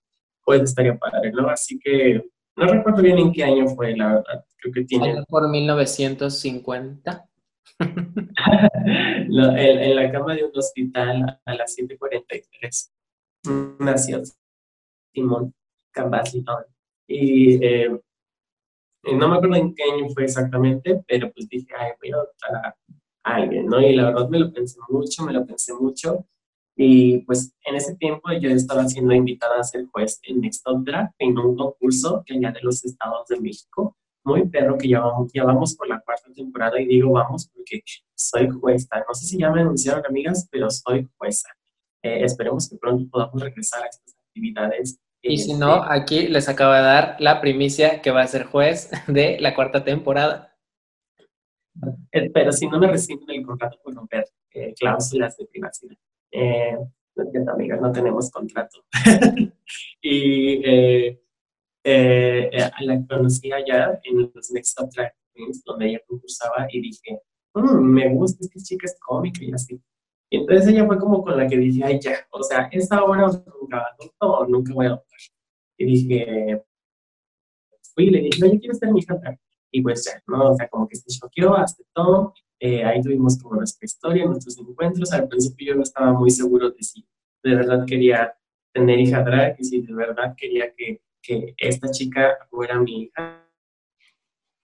pues 0.47 0.63
estaría 0.63 0.97
padre, 0.97 1.33
¿no? 1.33 1.51
Así 1.51 1.79
que 1.79 2.23
no 2.57 2.67
recuerdo 2.67 3.03
bien 3.03 3.19
en 3.19 3.33
qué 3.33 3.43
año 3.43 3.67
fue, 3.67 3.97
la 3.97 4.15
verdad. 4.15 4.45
Creo 4.59 4.73
que 4.73 4.85
tiene. 4.85 5.25
Por 5.29 5.49
1950. 5.51 7.29
en, 7.81 9.41
en, 9.59 9.97
la 9.97 10.11
cama 10.13 10.35
de 10.35 10.45
un 10.45 10.57
hospital 10.57 11.41
a 11.45 11.55
las 11.55 11.77
7:43 11.77 12.91
nació 13.81 14.23
Simón 15.13 15.53
Cambasilón. 15.93 16.65
Y 17.09 17.65
eh, 17.65 18.01
no 19.13 19.29
me 19.29 19.37
acuerdo 19.37 19.57
en 19.57 19.75
qué 19.75 19.83
año 19.83 20.09
fue 20.15 20.25
exactamente, 20.25 21.03
pero 21.09 21.31
pues 21.33 21.49
dije, 21.49 21.69
ay, 21.77 21.91
voy 22.01 22.13
a 22.13 22.15
adoptar 22.15 22.55
a 22.55 22.77
alguien, 23.23 23.67
¿no? 23.67 23.81
Y 23.81 23.95
la 23.95 24.07
verdad 24.07 24.29
me 24.29 24.39
lo 24.39 24.53
pensé 24.53 24.79
mucho, 24.89 25.25
me 25.25 25.33
lo 25.33 25.45
pensé 25.45 25.75
mucho. 25.75 26.25
Y 26.79 27.21
pues 27.21 27.55
en 27.65 27.75
ese 27.75 27.97
tiempo 27.97 28.31
yo 28.33 28.51
estaba 28.51 28.87
siendo 28.87 29.15
invitada 29.15 29.59
a 29.59 29.65
ser 29.65 29.87
juez 29.87 30.21
en 30.25 30.43
Next 30.43 30.67
Drag 30.85 31.11
en 31.19 31.39
un 31.39 31.57
concurso 31.57 32.23
que 32.27 32.35
de 32.39 32.61
los 32.63 32.85
estados 32.85 33.27
de 33.29 33.41
México. 33.41 33.97
Muy 34.25 34.47
perro 34.49 34.77
que 34.77 34.89
ya 34.89 35.01
vamos, 35.01 35.33
ya 35.33 35.45
vamos 35.45 35.75
por 35.75 35.89
la 35.89 36.01
cuarta 36.01 36.31
temporada 36.35 36.79
y 36.81 36.87
digo 36.87 37.13
vamos 37.13 37.49
porque 37.55 37.81
soy 38.15 38.51
jueza. 38.51 39.03
No 39.09 39.15
sé 39.15 39.25
si 39.25 39.39
ya 39.39 39.51
me 39.51 39.63
anunciaron 39.63 40.05
amigas, 40.07 40.47
pero 40.51 40.69
soy 40.69 41.09
jueza. 41.17 41.49
Eh, 42.03 42.25
esperemos 42.25 42.69
que 42.69 42.77
pronto 42.77 43.09
podamos 43.11 43.41
regresar 43.41 43.83
a 43.83 43.87
estas 43.87 44.15
actividades. 44.29 44.99
Y 45.23 45.39
si 45.39 45.55
no, 45.55 45.77
este, 45.77 45.95
aquí 45.95 46.29
les 46.29 46.49
acabo 46.49 46.75
de 46.75 46.83
dar 46.83 47.17
la 47.21 47.41
primicia 47.41 48.03
que 48.03 48.11
va 48.11 48.23
a 48.23 48.27
ser 48.27 48.45
juez 48.45 48.91
de 49.07 49.39
la 49.41 49.55
cuarta 49.55 49.83
temporada. 49.83 50.55
Eh, 52.13 52.31
pero 52.33 52.53
si 52.53 52.69
no 52.69 52.79
me 52.79 52.89
reciben 52.89 53.31
el 53.31 53.47
contrato 53.47 53.79
por 53.83 53.95
romper 53.95 54.27
eh, 54.51 54.75
cláusulas 54.79 55.37
de 55.37 55.47
privacidad. 55.47 55.97
Eh, 56.33 56.77
no 57.17 57.53
amigas, 57.53 57.81
no 57.81 57.93
tenemos 57.93 58.31
contrato. 58.31 58.85
y 60.03 60.63
eh, 60.65 61.23
eh, 61.85 62.51
eh, 62.53 62.71
la 62.81 63.07
conocí 63.07 63.53
allá 63.53 63.99
en 64.05 64.31
los 64.35 64.51
Next 64.51 64.77
Top 64.77 64.91
Drag 64.95 65.13
donde 65.65 65.91
ella 65.91 66.01
concursaba, 66.07 66.67
y 66.71 66.81
dije, 66.81 67.21
mm, 67.55 67.79
me 67.79 68.09
gusta, 68.15 68.39
esta 68.41 68.59
chica 68.61 68.87
es 68.87 68.97
cómica 68.99 69.45
y 69.45 69.53
así. 69.53 69.81
Y 70.31 70.39
entonces 70.39 70.69
ella 70.69 70.87
fue 70.87 70.99
como 70.99 71.23
con 71.23 71.37
la 71.37 71.47
que 71.47 71.59
dije, 71.59 71.85
ay, 71.85 72.01
ya, 72.01 72.27
o 72.31 72.43
sea, 72.43 72.69
esta 72.73 73.05
hora 73.05 73.27
nunca 73.61 73.85
adopto 73.93 74.31
o 74.31 74.47
nunca 74.47 74.73
voy 74.73 74.87
a 74.87 74.89
adoptar. 74.89 75.19
Y 75.77 75.85
dije, 75.85 76.65
fui 77.95 78.07
y 78.07 78.11
le 78.11 78.21
dije, 78.23 78.45
oye, 78.45 78.59
¿quieres 78.59 78.79
ser 78.79 78.93
mi 78.93 79.01
hija? 79.01 79.19
Y 79.71 79.83
pues 79.83 80.05
ya, 80.05 80.23
¿no? 80.27 80.53
O 80.53 80.57
sea, 80.57 80.69
como 80.69 80.89
que 80.89 80.97
se 80.97 81.19
choqueó, 81.19 81.55
aceptó, 81.55 82.33
eh, 82.59 82.85
ahí 82.85 83.03
tuvimos 83.03 83.39
como 83.39 83.57
nuestra 83.57 83.85
historia, 83.85 84.25
nuestros 84.25 84.59
encuentros. 84.59 85.13
Al 85.13 85.29
principio 85.29 85.69
yo 85.69 85.75
no 85.75 85.83
estaba 85.83 86.13
muy 86.13 86.31
seguro 86.31 86.71
de 86.71 86.83
si 86.83 87.07
de 87.43 87.55
verdad 87.55 87.85
quería 87.87 88.37
tener 88.73 88.99
hija 88.99 89.23
drag 89.23 89.57
y 89.59 89.65
si 89.65 89.83
de 89.83 89.95
verdad 89.95 90.35
quería 90.37 90.73
que, 90.75 91.03
que 91.23 91.55
esta 91.59 91.91
chica 91.91 92.37
fuera 92.51 92.79
mi 92.81 93.05
hija. 93.05 93.43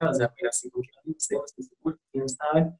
O 0.00 0.12
sea, 0.12 0.32
era 0.36 0.48
así 0.48 0.70
como 0.70 0.82
que 0.82 0.90
no 1.04 1.14
estoy 1.16 1.64
seguro, 1.64 1.98
quién 2.10 2.28
sabe. 2.28 2.72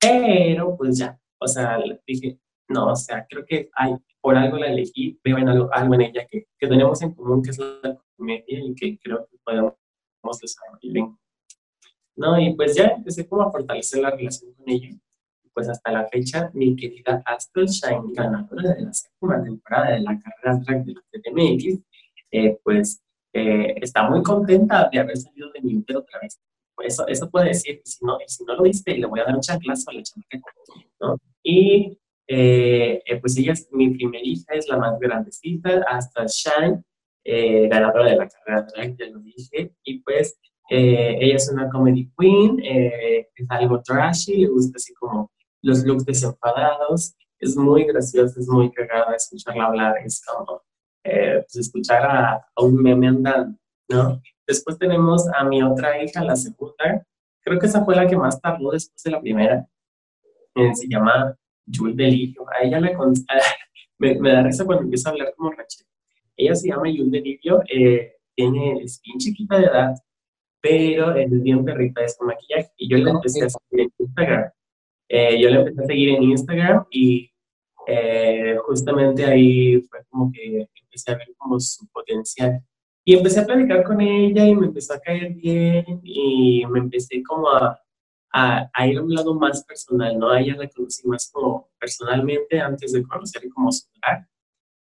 Pero 0.00 0.76
pues 0.76 0.98
ya, 0.98 1.18
o 1.38 1.46
sea, 1.46 1.78
dije, 2.06 2.40
no, 2.68 2.92
o 2.92 2.96
sea, 2.96 3.26
creo 3.28 3.44
que 3.46 3.70
hay, 3.74 3.94
por 4.20 4.36
algo 4.36 4.56
la 4.56 4.66
elegí, 4.66 5.18
veo 5.22 5.38
en 5.38 5.48
algo, 5.48 5.72
algo 5.72 5.94
en 5.94 6.00
ella 6.02 6.26
que, 6.28 6.48
que 6.58 6.66
tenemos 6.66 7.00
en 7.02 7.14
común, 7.14 7.42
que 7.42 7.50
es 7.50 7.58
la 7.58 7.98
comedia 8.16 8.44
y 8.60 8.74
que 8.74 8.98
creo 8.98 9.26
que 9.30 9.38
podemos 9.44 9.74
desarrollar 10.40 10.80
bien. 10.82 11.16
¿No? 12.16 12.38
Y 12.38 12.54
pues 12.54 12.74
ya 12.76 12.86
empecé 12.86 13.26
como 13.26 13.42
a 13.42 13.50
fortalecer 13.50 14.00
la 14.00 14.10
relación 14.10 14.52
con 14.54 14.68
ella. 14.68 14.90
Pues 15.52 15.68
hasta 15.68 15.92
la 15.92 16.08
fecha, 16.08 16.50
mi 16.52 16.74
querida 16.74 17.22
Astral 17.24 17.66
Shine, 17.66 18.12
ganadora 18.12 18.74
de 18.74 18.82
la 18.82 18.92
segunda 18.92 19.42
temporada 19.42 19.92
de 19.92 20.00
la 20.00 20.18
carrera 20.18 20.60
track 20.64 20.84
de 20.84 20.94
la 20.94 21.00
TDMX, 21.12 21.80
eh, 22.32 22.58
pues 22.64 23.00
eh, 23.32 23.74
está 23.80 24.08
muy 24.10 24.22
contenta 24.22 24.88
de 24.92 24.98
haber 24.98 25.16
salido 25.16 25.50
de 25.52 25.60
mi 25.60 25.76
útero 25.76 26.00
otra 26.00 26.18
vez. 26.20 26.40
Pues 26.74 26.94
eso, 26.94 27.06
eso 27.06 27.30
puede 27.30 27.48
decir, 27.48 27.80
si 27.84 28.04
no, 28.04 28.18
si 28.26 28.44
no 28.44 28.56
lo 28.56 28.62
viste, 28.64 28.96
le 28.96 29.06
voy 29.06 29.20
a 29.20 29.24
dar 29.24 29.36
un 29.36 29.40
chanclazo 29.40 29.90
a 29.90 29.94
la 29.94 30.02
chamaca, 30.02 30.40
¿no? 31.00 31.18
Y 31.44 31.96
eh, 32.26 33.00
pues 33.20 33.36
ella 33.36 33.52
es 33.52 33.68
mi 33.70 33.90
primera 33.90 34.24
hija, 34.24 34.54
es 34.54 34.68
la 34.68 34.76
más 34.76 34.98
grandecita, 34.98 35.84
hasta 35.88 36.26
Shine, 36.26 36.82
ganadora 37.68 38.10
de 38.10 38.16
la 38.16 38.28
carrera 38.28 38.66
track, 38.66 38.96
ya 38.98 39.06
lo 39.06 39.20
dije, 39.20 39.72
y 39.84 40.00
pues 40.00 40.36
eh, 40.70 41.18
ella 41.20 41.36
es 41.36 41.50
una 41.52 41.68
comedy 41.68 42.10
queen, 42.16 42.58
eh, 42.62 43.28
es 43.34 43.46
algo 43.50 43.82
trashy, 43.82 44.36
le 44.36 44.48
gusta 44.48 44.76
así 44.76 44.94
como 44.94 45.30
los 45.62 45.84
looks 45.84 46.06
desenfadados, 46.06 47.14
es 47.38 47.56
muy 47.56 47.84
graciosa, 47.84 48.40
es 48.40 48.48
muy 48.48 48.72
cagada 48.72 49.14
escucharla 49.14 49.66
hablar, 49.66 49.96
es 50.04 50.24
como 50.24 50.62
eh, 51.04 51.40
pues 51.40 51.66
escuchar 51.66 52.02
a, 52.04 52.46
un 52.56 52.82
meme 52.82 53.08
andando, 53.08 53.58
¿no? 53.88 54.22
Después 54.46 54.78
tenemos 54.78 55.26
a 55.34 55.44
mi 55.44 55.62
otra 55.62 56.02
hija, 56.02 56.24
la 56.24 56.36
segunda, 56.36 57.06
creo 57.42 57.58
que 57.58 57.66
esa 57.66 57.84
fue 57.84 57.94
la 57.94 58.06
que 58.06 58.16
más 58.16 58.40
tardó 58.40 58.70
después 58.70 59.02
de 59.02 59.10
la 59.10 59.20
primera, 59.20 59.66
se 60.74 60.88
llama 60.88 61.36
Jules 61.70 61.96
Delirio, 61.96 62.46
a 62.48 62.64
ella 62.64 62.80
la 62.80 62.90
me, 63.98 64.14
me, 64.14 64.32
da 64.32 64.42
risa 64.42 64.64
cuando 64.64 64.84
empiezo 64.84 65.08
a 65.08 65.12
hablar 65.12 65.34
como 65.36 65.50
Rachel, 65.50 65.86
ella 66.36 66.54
se 66.54 66.68
llama 66.68 66.84
Jules 66.84 67.10
Delirio, 67.10 67.60
tiene, 68.34 68.82
es 68.82 69.00
bien 69.02 69.18
chiquita 69.18 69.58
de 69.58 69.66
edad, 69.66 69.94
pero 70.64 71.14
es 71.14 71.42
bien 71.42 71.62
perrita, 71.62 72.02
es 72.02 72.16
con 72.16 72.28
maquillaje. 72.28 72.70
Y 72.78 72.88
yo 72.88 72.96
le 72.96 73.10
empecé 73.10 73.44
a 73.44 73.50
seguir 73.50 73.82
en 73.82 73.92
Instagram. 73.98 74.50
Eh, 75.10 75.38
yo 75.38 75.50
le 75.50 75.56
empecé 75.56 75.82
a 75.82 75.86
seguir 75.86 76.08
en 76.08 76.22
Instagram 76.22 76.86
y 76.90 77.30
eh, 77.86 78.56
justamente 78.64 79.26
ahí 79.26 79.82
fue 79.82 79.98
como 80.08 80.32
que 80.32 80.66
empecé 80.82 81.12
a 81.12 81.18
ver 81.18 81.28
como 81.36 81.60
su 81.60 81.86
potencial. 81.88 82.62
Y 83.04 83.14
empecé 83.14 83.40
a 83.40 83.46
platicar 83.46 83.84
con 83.84 84.00
ella 84.00 84.46
y 84.46 84.54
me 84.54 84.68
empezó 84.68 84.94
a 84.94 85.00
caer 85.00 85.34
bien 85.34 86.00
y 86.02 86.64
me 86.64 86.78
empecé 86.78 87.22
como 87.22 87.50
a, 87.50 87.78
a, 88.32 88.70
a 88.72 88.86
ir 88.86 88.96
a 88.96 89.02
un 89.02 89.12
lado 89.12 89.34
más 89.34 89.62
personal, 89.64 90.18
¿no? 90.18 90.30
A 90.30 90.40
ella 90.40 90.56
la 90.56 90.68
conocí 90.70 91.06
más 91.06 91.30
como 91.30 91.68
personalmente 91.78 92.58
antes 92.58 92.92
de 92.92 93.02
conocer 93.02 93.46
como 93.50 93.70
su 93.70 93.86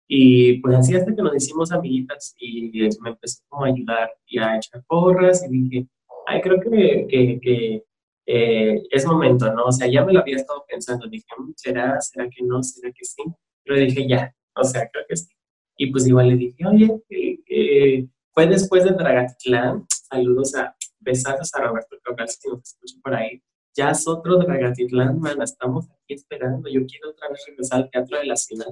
y 0.07 0.59
pues 0.59 0.75
así 0.75 0.95
hasta 0.95 1.15
que 1.15 1.21
nos 1.21 1.35
hicimos 1.35 1.71
amiguitas 1.71 2.35
y 2.39 2.71
me 3.01 3.09
empezó 3.09 3.41
como 3.49 3.65
a 3.65 3.69
ayudar 3.69 4.11
y 4.27 4.37
a 4.37 4.57
echar 4.57 4.83
porras 4.87 5.43
y 5.45 5.49
dije, 5.49 5.87
ay, 6.27 6.41
creo 6.41 6.59
que, 6.59 7.07
que, 7.41 7.83
eh, 8.27 8.83
es 8.91 9.05
momento, 9.05 9.51
¿no? 9.53 9.65
O 9.65 9.71
sea, 9.71 9.87
ya 9.87 10.03
me 10.05 10.13
lo 10.13 10.19
había 10.19 10.35
estado 10.37 10.63
pensando, 10.67 11.07
dije, 11.07 11.25
mm, 11.37 11.53
¿será, 11.55 11.99
será 12.01 12.27
que 12.29 12.43
no, 12.43 12.61
será 12.63 12.91
que 12.91 13.05
sí? 13.05 13.23
Pero 13.63 13.79
dije, 13.79 14.07
ya, 14.07 14.33
o 14.55 14.63
sea, 14.63 14.89
creo 14.91 15.05
que 15.07 15.15
sí. 15.15 15.33
Y 15.77 15.91
pues 15.91 16.07
igual 16.07 16.29
le 16.29 16.35
dije, 16.37 16.65
oye, 16.65 16.89
eh, 17.09 17.39
eh, 17.49 18.07
fue 18.31 18.47
después 18.47 18.83
de 18.83 18.91
Dragatitlán, 18.91 19.85
saludos 19.89 20.55
a, 20.55 20.75
besazos 20.99 21.53
a 21.55 21.61
Roberto 21.61 21.97
Cabral, 22.03 22.29
si 22.29 22.49
nos 22.49 22.61
escucha 22.63 22.95
por 23.03 23.15
ahí. 23.15 23.41
Ya 23.75 23.91
es 23.91 24.07
otro 24.07 24.37
Dragatitlán, 24.37 25.19
man, 25.19 25.41
estamos 25.41 25.85
aquí 25.89 26.13
esperando, 26.13 26.69
yo 26.69 26.85
quiero 26.85 27.09
otra 27.09 27.29
vez 27.29 27.43
regresar 27.47 27.81
al 27.81 27.89
Teatro 27.89 28.17
de 28.19 28.25
la 28.25 28.35
Ciudad 28.35 28.67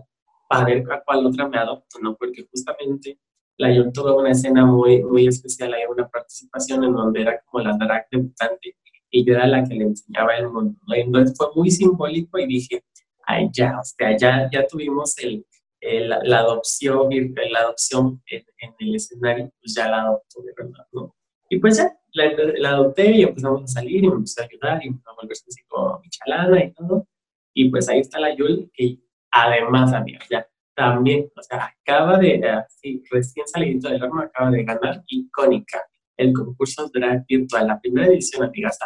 ver 0.65 0.83
a 0.91 1.01
cuál 1.03 1.25
otra 1.25 1.47
me 1.47 1.57
adopto, 1.57 1.99
¿no? 1.99 2.15
Porque 2.15 2.45
justamente 2.49 3.19
la 3.57 3.73
yo 3.73 3.91
tuve 3.91 4.11
una 4.11 4.31
escena 4.31 4.65
muy, 4.65 5.03
muy 5.03 5.27
especial, 5.27 5.73
hay 5.73 5.83
una 5.89 6.07
participación 6.07 6.83
en 6.83 6.93
donde 6.93 7.21
era 7.21 7.39
como 7.45 7.63
la 7.63 7.77
drag 7.77 8.07
debutante 8.11 8.75
y 9.09 9.25
yo 9.25 9.33
era 9.35 9.45
la 9.47 9.63
que 9.63 9.75
le 9.75 9.83
enseñaba 9.85 10.35
el 10.37 10.49
mundo, 10.49 10.79
¿no? 10.87 10.95
Entonces 10.95 11.37
fue 11.37 11.47
muy 11.55 11.69
simbólico 11.69 12.39
y 12.39 12.47
dije, 12.47 12.83
ay, 13.25 13.49
ya, 13.53 13.79
o 13.79 13.83
sea, 13.83 14.17
ya, 14.17 14.49
ya 14.51 14.65
tuvimos 14.67 15.17
el, 15.19 15.45
la 15.81 16.39
adopción, 16.39 17.09
la 17.51 17.59
adopción 17.59 18.21
en, 18.27 18.43
el 18.79 18.95
escenario, 18.95 19.51
pues 19.59 19.75
ya 19.75 19.89
la 19.89 20.01
adopto 20.03 20.41
de 20.41 20.53
verdad, 20.57 20.87
¿no? 20.91 21.15
Y 21.49 21.59
pues 21.59 21.77
ya, 21.77 21.95
la, 22.13 22.31
la, 22.57 22.69
adopté 22.69 23.11
y 23.11 23.23
empezamos 23.23 23.63
a 23.63 23.67
salir 23.67 24.03
y 24.03 24.07
me 24.07 24.15
empezó 24.15 24.41
a 24.41 24.45
ayudar 24.45 24.83
y 24.83 24.87
empezó 24.87 25.11
a 25.11 25.15
volverse 25.21 25.45
así 25.47 25.61
como 25.67 25.99
mi 25.99 26.09
chalana 26.09 26.63
y 26.63 26.73
todo. 26.73 27.07
Y 27.53 27.69
pues 27.69 27.89
ahí 27.89 27.99
está 27.99 28.19
la 28.19 28.35
Yul, 28.35 28.71
que 28.73 28.97
Además, 29.35 29.91
amiga, 29.93 30.19
ya 30.29 30.47
también, 30.75 31.27
o 31.35 31.41
sea, 31.41 31.75
acaba 31.81 32.19
de, 32.19 32.47
así, 32.47 33.03
recién 33.09 33.47
salido 33.47 33.89
del 33.89 34.03
horno, 34.03 34.21
acaba 34.21 34.51
de 34.51 34.63
ganar 34.63 35.03
Icónica, 35.07 35.81
el 36.17 36.33
concurso 36.33 36.87
drag 36.93 37.25
virtual, 37.25 37.67
la 37.67 37.79
primera 37.79 38.07
edición, 38.07 38.43
amigas. 38.43 38.77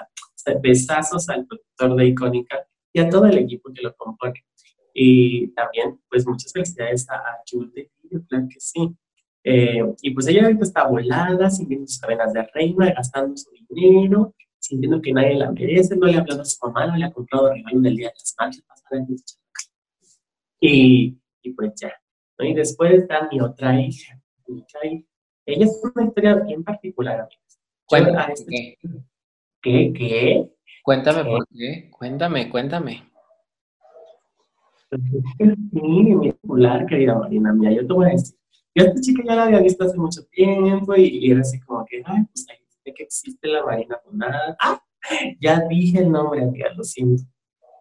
besazos 0.64 1.28
al 1.28 1.46
productor 1.46 1.98
de 1.98 2.06
Icónica 2.08 2.66
y 2.94 3.00
a 3.02 3.10
todo 3.10 3.26
el 3.26 3.38
equipo 3.40 3.72
que 3.74 3.82
lo 3.82 3.94
compone. 3.96 4.46
Y 4.94 5.50
también, 5.50 6.00
pues, 6.10 6.26
muchas 6.26 6.54
felicidades 6.54 7.10
a, 7.10 7.16
a 7.16 7.44
claro 8.30 8.48
que 8.50 8.60
sí. 8.60 8.96
Eh, 9.44 9.84
y 10.02 10.12
pues 10.12 10.28
ella 10.28 10.44
ahorita 10.44 10.64
está 10.64 10.88
volada, 10.88 11.50
sintiendo 11.50 11.88
sus 11.88 12.00
cadenas 12.00 12.34
de 12.34 12.44
reina, 12.54 12.94
gastando 12.94 13.36
su 13.36 13.50
dinero, 13.70 14.34
sintiendo 14.60 15.02
que 15.02 15.14
nadie 15.14 15.36
la 15.36 15.52
merece, 15.52 15.96
no 15.96 16.08
le 16.08 16.18
ha 16.18 16.20
hablado 16.22 16.42
a 16.42 16.46
su 16.46 16.58
mamá, 16.66 16.88
no 16.88 16.98
le 16.98 17.06
ha 17.06 17.12
comprado 17.12 17.54
regalo 17.54 17.80
del 17.82 17.96
Día 17.96 18.08
de 18.08 18.14
las 18.14 18.36
Madres, 18.38 18.64
y, 20.60 21.18
y 21.42 21.54
pues 21.54 21.74
ya. 21.76 21.94
Y 22.40 22.54
después 22.54 22.94
está 22.94 23.28
mi 23.32 23.42
otra 23.42 23.80
hija. 23.80 24.22
Ella 25.46 25.66
es 25.66 25.82
una 25.96 26.06
historia 26.06 26.36
bien 26.36 26.64
particular, 26.64 27.22
amigos. 27.22 27.60
Cuéntame 27.86 28.34
este 28.34 28.46
qué. 28.52 28.78
¿Qué? 29.62 29.94
¿Qué? 29.94 30.52
Cuéntame 30.84 31.24
por 31.26 31.48
qué. 31.50 31.90
Cuéntame, 31.92 32.50
cuéntame. 32.50 33.10
Pues 34.90 35.02
es 35.40 35.56
particular, 35.74 36.86
querida 36.86 37.16
Marina 37.16 37.54
mía. 37.54 37.72
Yo 37.72 37.88
te 37.88 37.94
voy 37.94 38.06
a 38.06 38.10
decir. 38.10 38.38
Yo 38.76 38.84
a 38.84 38.88
esta 38.90 39.02
chica 39.02 39.24
ya 39.26 39.36
la 39.36 39.44
había 39.46 39.60
visto 39.60 39.84
hace 39.84 39.98
mucho 39.98 40.22
tiempo 40.32 40.96
y, 40.96 41.32
era 41.32 41.42
así 41.42 41.60
como 41.62 41.84
que, 41.86 42.04
ay, 42.06 42.24
pues 42.26 42.46
ahí 42.50 42.94
que 42.94 43.04
existe 43.04 43.48
la 43.48 43.66
Marina 43.66 44.00
nada. 44.12 44.56
¡Ah! 44.62 44.82
Ya 45.40 45.62
dije 45.68 46.00
el 46.00 46.12
nombre, 46.12 46.44
amiga, 46.44 46.74
lo 46.74 46.84
siento. 46.84 47.24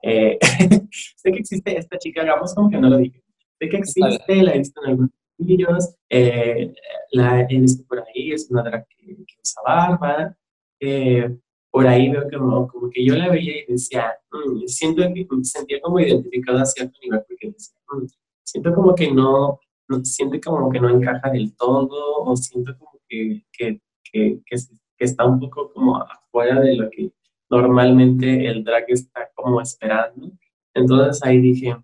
Eh, 0.09 0.39
sé 1.17 1.33
que 1.33 1.39
existe 1.41 1.77
esta 1.77 1.99
chica, 1.99 2.23
hagamos 2.23 2.55
como 2.55 2.71
que 2.71 2.79
no 2.79 2.89
lo 2.89 2.99
dije. 2.99 3.21
Sé 3.59 3.69
que 3.69 3.77
existe, 3.79 4.43
la 4.43 4.55
he 4.55 4.59
visto 4.59 4.81
en 4.85 4.91
algunos 4.91 5.11
vídeos, 5.37 5.97
eh, 6.09 6.73
la 7.11 7.41
he 7.41 7.59
visto 7.59 7.85
por 7.89 7.99
ahí, 7.99 8.31
es 8.31 8.49
una 8.49 8.63
drag 8.63 8.87
que, 8.87 9.17
usa 9.43 9.63
barba. 9.67 10.37
Eh, 10.79 11.37
por 11.73 11.89
ahí 11.89 12.09
veo 12.09 12.25
como, 12.33 12.69
como 12.69 12.89
que 12.89 13.05
yo 13.05 13.17
la 13.17 13.31
veía 13.31 13.59
y 13.59 13.73
decía, 13.73 14.15
mm, 14.31 14.67
siento 14.67 15.03
que 15.13 15.27
me 15.29 15.45
sentía 15.45 15.81
como 15.81 15.99
identificada 15.99 16.63
a 16.63 16.67
cierto 16.67 16.97
nivel, 17.03 17.23
porque 17.27 17.51
decía, 17.51 17.77
mm, 17.91 18.07
siento 18.45 18.75
como 18.75 18.95
que 18.95 19.11
no, 19.11 19.59
no, 19.89 20.05
siento 20.05 20.39
como 20.45 20.71
que 20.71 20.81
no 20.81 20.89
encaja 20.89 21.31
del 21.31 21.57
todo, 21.57 22.23
o 22.23 22.37
siento 22.37 22.79
como 22.79 22.93
que, 23.09 23.45
que, 23.53 23.81
que, 24.05 24.41
que 24.47 25.05
está 25.05 25.25
un 25.27 25.41
poco 25.41 25.73
como 25.73 25.97
afuera 25.97 26.61
de 26.61 26.77
lo 26.77 26.91
que 26.91 27.11
normalmente 27.51 28.47
el 28.47 28.65
drag 28.65 28.85
está 28.89 29.31
como 29.35 29.61
esperando. 29.61 30.33
Entonces 30.75 31.23
ahí 31.25 31.41
dije, 31.41 31.77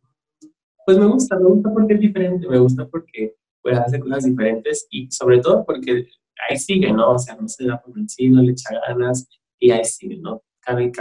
pues 0.85 0.99
me 0.99 1.07
gusta, 1.07 1.39
me 1.39 1.47
gusta 1.47 1.73
porque 1.73 1.95
es 1.95 2.01
diferente, 2.01 2.49
me 2.49 2.59
gusta 2.59 2.87
porque 2.89 3.37
puede 3.63 3.77
hacer 3.77 4.01
cosas 4.01 4.25
diferentes 4.25 4.87
y 4.91 5.11
sobre 5.11 5.41
todo 5.41 5.65
porque 5.65 6.07
ahí 6.49 6.57
sigue, 6.57 6.93
¿no? 6.93 7.13
O 7.13 7.19
sea, 7.19 7.37
no 7.37 7.49
se 7.49 7.67
da 7.67 7.81
por 7.81 7.95
vencido, 7.95 8.43
le 8.43 8.53
echa 8.53 8.71
ganas 8.87 9.29
y 9.59 9.71
ahí 9.71 9.85
sigue, 9.85 10.19
¿no? 10.19 10.43
Cabe 10.61 10.91
y 10.91 10.93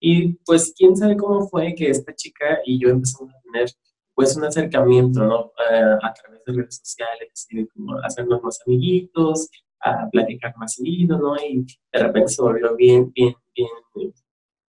Y 0.00 0.32
pues 0.44 0.74
quién 0.76 0.96
sabe 0.96 1.16
cómo 1.16 1.48
fue 1.48 1.74
que 1.74 1.88
esta 1.90 2.14
chica 2.14 2.58
y 2.64 2.78
yo 2.78 2.88
empezamos 2.90 3.32
a 3.32 3.40
tener 3.40 3.68
pues 4.14 4.36
un 4.36 4.44
acercamiento, 4.44 5.24
¿no? 5.24 5.52
Eh, 5.70 5.96
a 6.02 6.12
través 6.12 6.44
de 6.44 6.52
redes 6.52 6.76
sociales, 6.76 7.46
y 7.50 7.66
como 7.66 7.98
hacernos 7.98 8.42
más 8.42 8.60
amiguitos, 8.64 9.48
a 9.84 10.08
platicar 10.10 10.56
más 10.56 10.74
seguido, 10.74 11.18
¿no? 11.18 11.36
Y 11.36 11.64
de 11.92 11.98
repente 11.98 12.28
se 12.28 12.42
volvió 12.42 12.74
bien, 12.74 13.12
bien, 13.14 13.34
bien, 13.54 14.12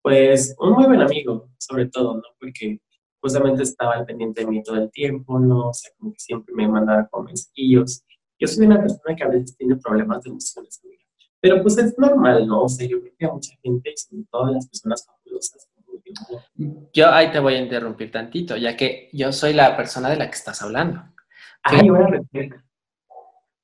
pues 0.01 0.57
un 0.59 0.73
muy 0.73 0.87
buen 0.87 1.01
amigo, 1.01 1.51
sobre 1.59 1.87
todo, 1.87 2.15
¿no? 2.17 2.23
Porque 2.41 2.81
justamente 3.21 3.63
estaba 3.63 3.95
al 3.95 4.05
pendiente 4.05 4.41
de 4.41 4.49
mí 4.49 4.63
todo 4.63 4.77
el 4.77 4.91
tiempo, 4.91 5.39
¿no? 5.39 5.69
O 5.69 5.75
sea, 5.75 5.93
como 5.97 6.13
que 6.13 6.19
siempre 6.19 6.55
me 6.55 6.67
mandaba 6.67 7.07
con 7.09 7.27
mensajillos. 7.27 8.03
Yo 8.39 8.49
soy 8.49 8.67
una 8.67 8.81
persona 8.81 9.15
que 9.15 9.23
a 9.23 9.29
veces 9.29 9.57
tiene 9.57 9.77
problemas 9.77 10.23
de 10.23 10.31
emociones, 10.31 10.81
pero 11.41 11.63
pues 11.63 11.79
es 11.79 11.97
normal, 11.99 12.47
¿no? 12.47 12.63
O 12.63 12.69
sea, 12.69 12.87
yo 12.87 13.01
creo 13.01 13.13
que 13.17 13.27
a 13.27 13.33
mucha 13.33 13.55
gente, 13.63 13.93
sobre 13.97 14.25
todo 14.31 14.47
las 14.47 14.67
personas 14.67 15.07
fabulosas, 15.07 15.69
yo 16.93 17.11
ahí 17.11 17.31
te 17.31 17.39
voy 17.39 17.55
a 17.55 17.61
interrumpir 17.61 18.11
tantito, 18.11 18.57
ya 18.57 18.77
que 18.77 19.09
yo 19.13 19.33
soy 19.33 19.53
la 19.53 19.77
persona 19.77 20.11
de 20.11 20.17
la 20.17 20.29
que 20.29 20.37
estás 20.37 20.63
hablando. 20.63 21.03
Ay, 21.63 21.89
voy 21.89 22.03
a 22.03 22.72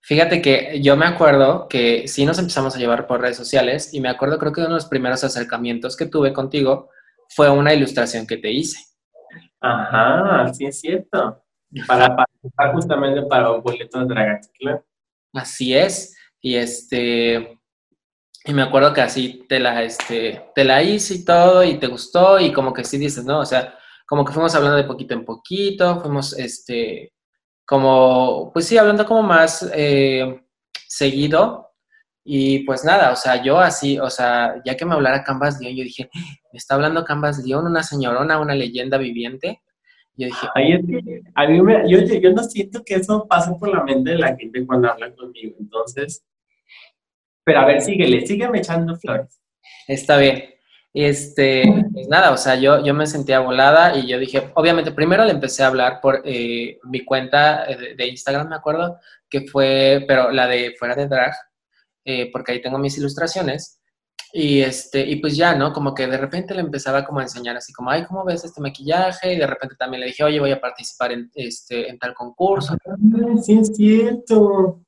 Fíjate 0.09 0.41
que 0.41 0.81
yo 0.81 0.97
me 0.97 1.05
acuerdo 1.05 1.69
que 1.69 2.09
sí 2.09 2.25
nos 2.25 2.38
empezamos 2.38 2.75
a 2.75 2.79
llevar 2.79 3.07
por 3.07 3.21
redes 3.21 3.37
sociales 3.37 3.93
y 3.93 4.00
me 4.00 4.09
acuerdo 4.09 4.38
creo 4.38 4.53
que 4.53 4.61
uno 4.61 4.71
de 4.71 4.77
los 4.77 4.87
primeros 4.87 5.23
acercamientos 5.23 5.99
que 5.99 6.07
tuve 6.07 6.33
contigo 6.33 6.88
fue 7.29 7.50
una 7.50 7.75
ilustración 7.75 8.27
que 8.27 8.38
te 8.38 8.50
hice. 8.50 8.79
Ajá, 9.61 10.50
sí 10.55 10.65
es 10.65 10.81
cierto. 10.81 11.45
Para 11.87 12.17
participar 12.17 12.73
justamente 12.73 13.21
para 13.29 13.50
un 13.50 13.62
boleto 13.62 13.99
de 13.99 14.07
Dragax, 14.07 14.50
Así 15.35 15.77
es. 15.77 16.17
Y 16.41 16.55
este, 16.55 17.61
y 18.47 18.55
me 18.55 18.62
acuerdo 18.62 18.95
que 18.95 19.03
así 19.03 19.45
te 19.47 19.61
la, 19.61 19.83
este, 19.83 20.43
te 20.55 20.65
la 20.65 20.83
hice 20.83 21.17
y 21.17 21.25
todo, 21.27 21.62
y 21.62 21.75
te 21.79 21.87
gustó, 21.87 22.41
y 22.41 22.50
como 22.50 22.73
que 22.73 22.83
sí 22.83 22.97
dices, 22.97 23.27
¿no? 23.27 23.41
O 23.41 23.45
sea, 23.45 23.79
como 24.07 24.25
que 24.25 24.33
fuimos 24.33 24.55
hablando 24.55 24.79
de 24.79 24.85
poquito 24.85 25.12
en 25.12 25.27
poquito, 25.27 26.00
fuimos, 26.00 26.33
este, 26.38 27.12
como, 27.68 28.50
pues 28.54 28.66
sí, 28.66 28.78
hablando 28.78 29.04
como 29.04 29.22
más 29.22 29.70
eh, 29.75 30.40
seguido. 30.87 31.66
Y 32.25 32.60
pues 32.60 32.82
nada, 32.82 33.12
o 33.12 33.16
sea, 33.16 33.42
yo 33.42 33.58
así, 33.58 33.98
o 33.98 34.08
sea, 34.08 34.54
ya 34.64 34.75
que 34.75 34.87
me 34.87 34.94
hablara 34.94 35.22
Canvas 35.22 35.60
León, 35.60 35.76
yo 35.76 35.84
dije, 35.84 36.08
me 36.50 36.56
está 36.56 36.76
hablando 36.76 37.04
Canvas 37.04 37.44
León, 37.44 37.66
una 37.66 37.82
señorona, 37.82 38.40
una 38.40 38.54
leyenda 38.54 38.96
viviente. 38.96 39.60
Yo 40.16 40.26
dije, 40.28 40.48
Ay, 40.54 40.72
es 40.72 40.87
que 40.87 41.22
a 41.34 41.46
mí 41.46 41.60
me, 41.60 41.90
yo, 41.90 41.98
yo 42.00 42.32
no 42.32 42.42
siento 42.42 42.82
que 42.84 42.94
eso 42.94 43.26
pase 43.28 43.52
por 43.60 43.68
la 43.68 43.84
mente 43.84 44.12
de 44.12 44.18
la 44.18 44.34
gente 44.34 44.64
cuando 44.66 44.90
habla 44.90 45.14
conmigo, 45.14 45.54
entonces, 45.60 46.25
pero 47.44 47.60
a 47.60 47.66
ver, 47.66 47.82
síguele, 47.82 48.26
sígueme 48.26 48.58
echando 48.58 48.96
flores. 48.96 49.40
Está 49.87 50.16
bien. 50.16 50.58
Este, 50.95 51.62
pues 51.92 52.09
nada, 52.09 52.33
o 52.33 52.37
sea, 52.37 52.57
yo, 52.57 52.83
yo 52.85 52.95
me 52.95 53.07
sentía 53.07 53.40
volada 53.40 53.97
y 53.97 54.07
yo 54.07 54.18
dije, 54.18 54.50
obviamente, 54.54 54.92
primero 54.92 55.25
le 55.25 55.33
empecé 55.33 55.62
a 55.62 55.68
hablar 55.68 56.00
por 56.00 56.23
eh, 56.25 56.78
mi 56.85 57.04
cuenta 57.04 57.66
de, 57.66 58.07
Instagram, 58.07 58.49
me 58.49 58.57
acuerdo, 58.57 58.99
que 59.28 59.47
fue, 59.47 60.04
pero 60.09 60.30
la 60.30 60.47
de 60.47 60.75
fuera 60.78 60.95
de 60.95 61.07
drag, 61.07 61.35
eh, 62.04 62.30
porque 62.33 62.52
ahí 62.52 62.62
tengo 62.62 62.78
mis 62.78 62.97
ilustraciones. 62.99 63.80
Y, 64.33 64.61
este, 64.61 65.00
y 65.07 65.16
pues 65.16 65.37
ya, 65.37 65.54
¿no? 65.54 65.73
Como 65.73 65.95
que 65.95 66.07
de 66.07 66.18
repente 66.18 66.54
le 66.54 66.61
empezaba 66.61 67.04
como 67.04 67.21
a 67.21 67.23
enseñar 67.23 67.57
así 67.57 67.73
como, 67.73 67.90
ay, 67.90 68.04
¿cómo 68.04 68.25
ves 68.25 68.45
este 68.45 68.61
maquillaje? 68.61 69.33
Y 69.33 69.38
de 69.38 69.47
repente 69.47 69.75
también 69.78 70.00
le 70.00 70.09
dije, 70.09 70.23
oye, 70.23 70.38
voy 70.40 70.50
a 70.50 70.61
participar 70.61 71.12
en, 71.12 71.30
este, 71.35 71.88
en 71.88 71.99
tal 71.99 72.12
concurso. 72.12 72.76
sí, 73.42 73.59
es 73.59 73.73
cierto 73.75 74.83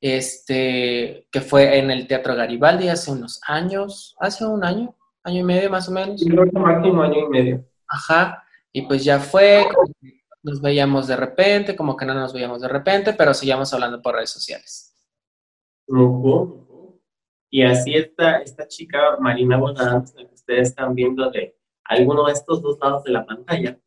este, 0.00 1.26
que 1.30 1.40
fue 1.40 1.78
en 1.78 1.90
el 1.90 2.06
Teatro 2.06 2.34
Garibaldi 2.34 2.88
hace 2.88 3.10
unos 3.10 3.40
años, 3.46 4.16
hace 4.20 4.44
un 4.44 4.64
año, 4.64 4.94
año 5.24 5.40
y 5.40 5.44
medio 5.44 5.70
más 5.70 5.88
o 5.88 5.92
menos. 5.92 6.24
Creo 6.24 6.44
que 6.44 6.58
máximo 6.58 7.02
año 7.02 7.26
y 7.26 7.28
medio. 7.28 7.64
Ajá, 7.88 8.44
y 8.72 8.82
pues 8.82 9.04
ya 9.04 9.18
fue, 9.18 9.66
nos 10.42 10.60
veíamos 10.60 11.06
de 11.06 11.16
repente, 11.16 11.74
como 11.74 11.96
que 11.96 12.06
no 12.06 12.14
nos 12.14 12.32
veíamos 12.32 12.60
de 12.60 12.68
repente, 12.68 13.12
pero 13.14 13.34
seguíamos 13.34 13.72
hablando 13.72 14.00
por 14.00 14.14
redes 14.14 14.30
sociales. 14.30 14.94
Y 17.50 17.62
así 17.62 17.94
está 17.94 18.38
esta 18.38 18.68
chica, 18.68 19.16
Marina 19.20 19.56
Bonán, 19.56 20.04
que 20.04 20.34
ustedes 20.34 20.68
están 20.68 20.94
viendo 20.94 21.30
de 21.30 21.56
alguno 21.84 22.26
de 22.26 22.34
estos 22.34 22.60
dos 22.60 22.78
lados 22.80 23.04
de 23.04 23.12
la 23.12 23.24
pantalla, 23.24 23.78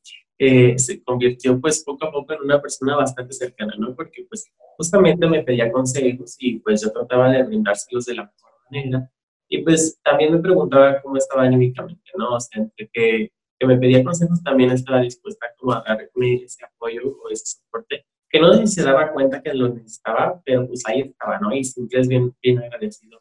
eh, 0.43 0.79
se 0.79 1.03
convirtió 1.03 1.61
pues 1.61 1.83
poco 1.83 2.07
a 2.07 2.11
poco 2.11 2.33
en 2.33 2.41
una 2.41 2.59
persona 2.59 2.95
bastante 2.95 3.31
cercana, 3.31 3.75
¿no? 3.77 3.95
Porque 3.95 4.25
pues 4.27 4.51
justamente 4.75 5.27
me 5.27 5.43
pedía 5.43 5.71
consejos 5.71 6.35
y 6.39 6.57
pues 6.57 6.81
yo 6.81 6.91
trataba 6.91 7.29
de 7.29 7.43
brindárselos 7.43 8.05
de 8.05 8.15
la 8.15 8.23
mejor 8.23 8.51
manera. 8.71 9.11
Y 9.47 9.61
pues 9.61 9.99
también 10.03 10.33
me 10.33 10.39
preguntaba 10.39 10.99
cómo 10.99 11.17
estaba 11.17 11.43
anímicamente, 11.43 12.09
¿no? 12.17 12.33
O 12.33 12.39
sea, 12.39 12.59
entre 12.59 12.89
que, 12.91 13.31
que 13.59 13.67
me 13.67 13.77
pedía 13.77 14.03
consejos 14.03 14.41
también 14.41 14.71
estaba 14.71 15.01
dispuesta 15.01 15.45
como 15.59 15.73
a 15.73 15.83
darme 15.87 16.33
ese 16.43 16.65
apoyo 16.65 17.19
o 17.23 17.29
ese 17.29 17.59
soporte, 17.59 18.07
que 18.27 18.39
no 18.39 18.65
se 18.65 18.81
daba 18.81 19.13
cuenta 19.13 19.43
que 19.43 19.53
lo 19.53 19.69
necesitaba, 19.69 20.41
pero 20.43 20.65
pues 20.65 20.81
ahí 20.87 21.01
estaba, 21.01 21.37
¿no? 21.37 21.53
Y 21.53 21.63
siempre 21.63 21.99
es 21.99 22.07
bien, 22.07 22.35
bien 22.41 22.57
agradecido 22.57 23.19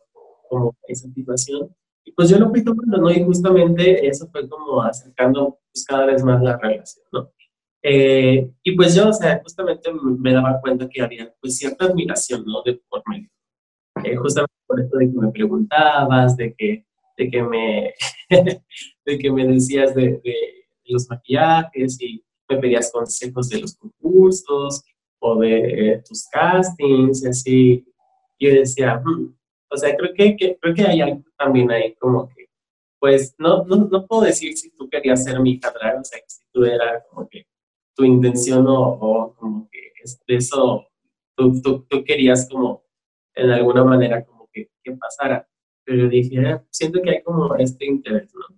como 0.48 0.74
esa 0.88 1.06
situación. 1.12 1.68
Y 2.10 2.12
pues 2.12 2.28
yo 2.28 2.38
lo 2.38 2.50
fui 2.50 2.64
tomando, 2.64 2.98
¿no? 2.98 3.08
Y 3.08 3.22
justamente 3.22 4.04
eso 4.04 4.28
fue 4.32 4.48
como 4.48 4.82
acercando 4.82 5.60
pues, 5.72 5.84
cada 5.84 6.06
vez 6.06 6.24
más 6.24 6.42
la 6.42 6.58
relación, 6.58 7.04
¿no? 7.12 7.30
Eh, 7.82 8.50
y 8.64 8.76
pues 8.76 8.96
yo, 8.96 9.08
o 9.08 9.12
sea, 9.12 9.40
justamente 9.40 9.90
me 9.92 10.32
daba 10.32 10.60
cuenta 10.60 10.88
que 10.88 11.00
había 11.00 11.32
pues 11.40 11.56
cierta 11.56 11.84
admiración, 11.84 12.44
¿no? 12.44 12.62
De 12.64 12.80
por 12.88 13.02
medio. 13.08 13.28
Eh, 14.04 14.16
justamente 14.16 14.52
por 14.66 14.80
esto 14.80 14.98
de 14.98 15.06
que 15.06 15.18
me 15.18 15.30
preguntabas, 15.30 16.36
de 16.36 16.52
que, 16.52 16.84
de 17.16 17.30
que, 17.30 17.42
me, 17.44 17.94
de 19.06 19.18
que 19.18 19.30
me 19.30 19.46
decías 19.46 19.94
de, 19.94 20.20
de, 20.24 20.34
los 20.86 21.08
maquillajes 21.08 22.02
y 22.02 22.24
me 22.48 22.56
pedías 22.56 22.90
consejos 22.90 23.48
de 23.48 23.60
los 23.60 23.76
concursos 23.76 24.82
o 25.20 25.38
de 25.38 26.02
tus 26.04 26.26
castings 26.26 27.22
y 27.22 27.28
así. 27.28 27.86
Yo 28.40 28.50
decía, 28.50 29.00
hmm, 29.04 29.32
o 29.70 29.76
sea, 29.76 29.96
creo 29.96 30.12
que, 30.14 30.36
que, 30.36 30.58
creo 30.60 30.74
que 30.74 30.82
hay 30.82 31.00
algo 31.00 31.22
también 31.38 31.70
ahí 31.70 31.94
como 31.94 32.28
que, 32.28 32.48
pues, 32.98 33.34
no, 33.38 33.64
no, 33.64 33.88
no 33.90 34.06
puedo 34.06 34.22
decir 34.22 34.56
si 34.56 34.70
tú 34.72 34.88
querías 34.88 35.24
ser 35.24 35.40
mi 35.40 35.58
drag, 35.58 36.00
o 36.00 36.04
sea, 36.04 36.18
si 36.26 36.42
tú 36.52 36.64
era 36.64 37.02
como 37.08 37.28
que 37.28 37.46
tu 37.94 38.04
intención 38.04 38.66
o, 38.66 38.80
o 38.80 39.34
como 39.34 39.68
que 39.70 39.92
eso, 40.28 40.86
tú, 41.36 41.60
tú, 41.62 41.86
tú, 41.88 42.04
querías 42.04 42.48
como 42.48 42.84
en 43.34 43.50
alguna 43.50 43.84
manera 43.84 44.24
como 44.24 44.48
que, 44.52 44.70
que 44.82 44.92
pasara. 44.92 45.46
Pero 45.84 46.04
yo 46.04 46.08
dije, 46.08 46.38
ah, 46.46 46.64
siento 46.70 47.00
que 47.02 47.10
hay 47.10 47.22
como 47.22 47.54
este 47.56 47.86
interés, 47.86 48.32
¿no? 48.34 48.56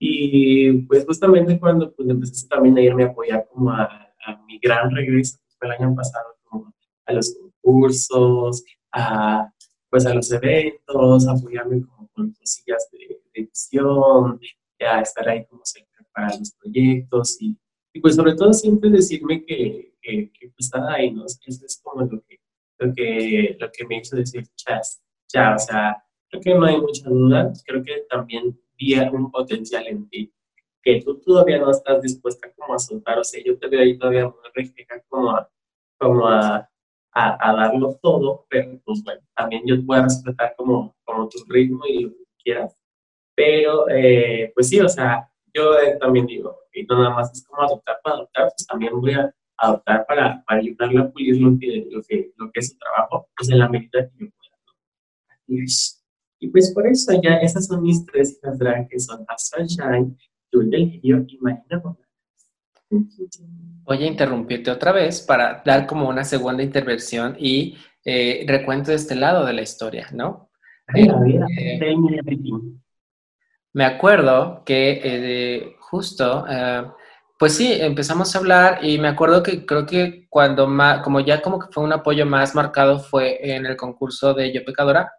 Y 0.00 0.82
pues 0.82 1.04
justamente 1.04 1.58
cuando 1.58 1.92
pues 1.92 2.08
empecé 2.08 2.46
también 2.48 2.76
a 2.78 2.82
irme 2.82 3.04
a 3.04 3.08
apoyar 3.08 3.48
como 3.52 3.70
a, 3.70 3.84
a 3.84 4.42
mi 4.46 4.58
gran 4.58 4.90
regreso, 4.94 5.38
el 5.60 5.72
año 5.72 5.94
pasado, 5.94 6.36
como 6.44 6.72
a 7.06 7.12
los 7.12 7.36
concursos, 7.60 8.64
a 8.92 9.52
pues 9.90 10.06
a 10.06 10.14
los 10.14 10.30
eventos, 10.32 11.26
apoyarme 11.26 11.82
como 11.82 12.08
con 12.08 12.32
cosillas 12.32 12.88
de, 12.92 13.20
edición, 13.34 14.40
a 14.80 15.00
estar 15.00 15.28
ahí 15.28 15.44
como 15.46 15.64
cerca 15.64 16.04
para 16.12 16.36
los 16.36 16.52
proyectos 16.52 17.40
y, 17.40 17.56
y, 17.92 18.00
pues 18.00 18.16
sobre 18.16 18.34
todo 18.34 18.52
siempre 18.52 18.90
decirme 18.90 19.44
que, 19.44 19.94
que, 20.02 20.30
pues 20.56 20.70
ahí, 20.74 21.10
¿no? 21.12 21.24
Eso 21.24 21.38
es 21.46 21.80
como 21.82 22.02
lo 22.02 22.22
que, 22.22 22.40
lo 22.78 22.92
que, 22.94 23.56
lo 23.58 23.70
que 23.70 23.86
me 23.86 23.98
hizo 23.98 24.16
decir, 24.16 24.44
chas, 24.56 25.00
ya, 25.32 25.54
o 25.54 25.58
sea, 25.58 26.02
creo 26.28 26.42
que 26.42 26.54
no 26.54 26.64
hay 26.64 26.80
mucha 26.80 27.08
duda, 27.08 27.52
creo 27.66 27.82
que 27.82 28.04
también 28.08 28.58
vi 28.76 28.98
un 28.98 29.30
potencial 29.30 29.86
en 29.86 30.08
ti 30.08 30.32
que 30.82 31.02
tú 31.02 31.18
todavía 31.20 31.58
no 31.58 31.70
estás 31.70 32.00
dispuesta 32.02 32.50
como 32.56 32.74
a 32.74 32.78
soltar, 32.78 33.18
o 33.18 33.24
sea, 33.24 33.42
yo 33.44 33.58
te 33.58 33.68
veo 33.68 33.80
ahí 33.80 33.98
todavía 33.98 34.24
muy 34.24 34.38
refleja 34.54 35.02
como 35.08 35.30
a, 35.32 35.50
como 35.98 36.26
a 36.26 36.68
a, 37.12 37.52
darlo 37.52 37.98
todo, 38.02 38.46
pero 38.48 38.78
pues 38.84 39.02
bueno, 39.02 39.20
también 39.36 39.62
yo 39.66 39.76
voy 39.82 39.98
a 39.98 40.02
respetar 40.02 40.54
como, 40.56 40.94
como 41.04 41.28
tu 41.28 41.38
ritmo 41.48 41.84
y 41.86 42.04
lo 42.04 42.10
que 42.10 42.24
quieras. 42.42 42.76
Pero 43.34 43.88
eh, 43.88 44.52
pues 44.54 44.68
sí, 44.68 44.80
o 44.80 44.88
sea, 44.88 45.30
yo 45.54 45.78
eh, 45.78 45.96
también 46.00 46.26
digo, 46.26 46.56
y 46.72 46.84
no 46.84 46.98
nada 46.98 47.14
más 47.14 47.32
es 47.32 47.44
como 47.46 47.62
adoptar 47.62 47.98
para 48.02 48.16
adoptar, 48.16 48.52
pues 48.56 48.66
también 48.66 49.00
voy 49.00 49.12
a 49.12 49.34
adoptar 49.56 50.06
para, 50.06 50.44
para 50.44 50.60
ayudarle 50.60 51.00
a 51.00 51.10
pulir 51.10 51.40
lo 51.40 51.58
que, 51.58 51.86
lo, 51.90 52.02
que, 52.02 52.32
lo 52.36 52.50
que 52.50 52.60
es 52.60 52.70
su 52.70 52.78
trabajo, 52.78 53.28
pues 53.36 53.50
en 53.50 53.58
la 53.58 53.68
medida 53.68 54.08
que 54.08 54.24
yo 54.24 54.30
pueda. 54.30 55.58
Y 56.40 56.48
pues 56.48 56.72
por 56.72 56.86
eso 56.86 57.12
ya 57.20 57.36
esas 57.38 57.66
son 57.66 57.82
mis 57.82 58.04
tres 58.06 58.38
hijas 58.38 58.58
drag 58.58 58.88
que 58.88 59.00
son 59.00 59.24
la 59.28 59.36
Sunshine, 59.36 60.16
Julia 60.52 60.78
Lirio 60.78 61.24
y 61.26 61.38
Marina 61.38 61.82
Voy 62.90 64.02
a 64.02 64.06
interrumpirte 64.06 64.70
otra 64.70 64.92
vez 64.92 65.20
para 65.20 65.62
dar 65.64 65.86
como 65.86 66.08
una 66.08 66.24
segunda 66.24 66.62
intervención 66.62 67.36
y 67.38 67.76
eh, 68.04 68.44
recuento 68.46 68.90
de 68.90 68.96
este 68.96 69.14
lado 69.14 69.44
de 69.44 69.52
la 69.52 69.62
historia, 69.62 70.08
¿no? 70.12 70.50
Eh, 70.94 71.94
me 73.74 73.84
acuerdo 73.84 74.62
que 74.64 75.00
eh, 75.04 75.76
justo, 75.80 76.46
pues 77.38 77.54
sí, 77.54 77.72
empezamos 77.72 78.34
a 78.34 78.38
hablar 78.38 78.78
y 78.82 78.98
me 78.98 79.08
acuerdo 79.08 79.42
que 79.42 79.66
creo 79.66 79.84
que 79.84 80.26
cuando 80.30 80.66
más, 80.66 81.02
como 81.02 81.20
ya 81.20 81.42
como 81.42 81.58
que 81.58 81.68
fue 81.70 81.84
un 81.84 81.92
apoyo 81.92 82.24
más 82.24 82.54
marcado 82.54 82.98
fue 82.98 83.38
en 83.54 83.66
el 83.66 83.76
concurso 83.76 84.32
de 84.32 84.52
Yo 84.52 84.64
Pecadora, 84.64 85.12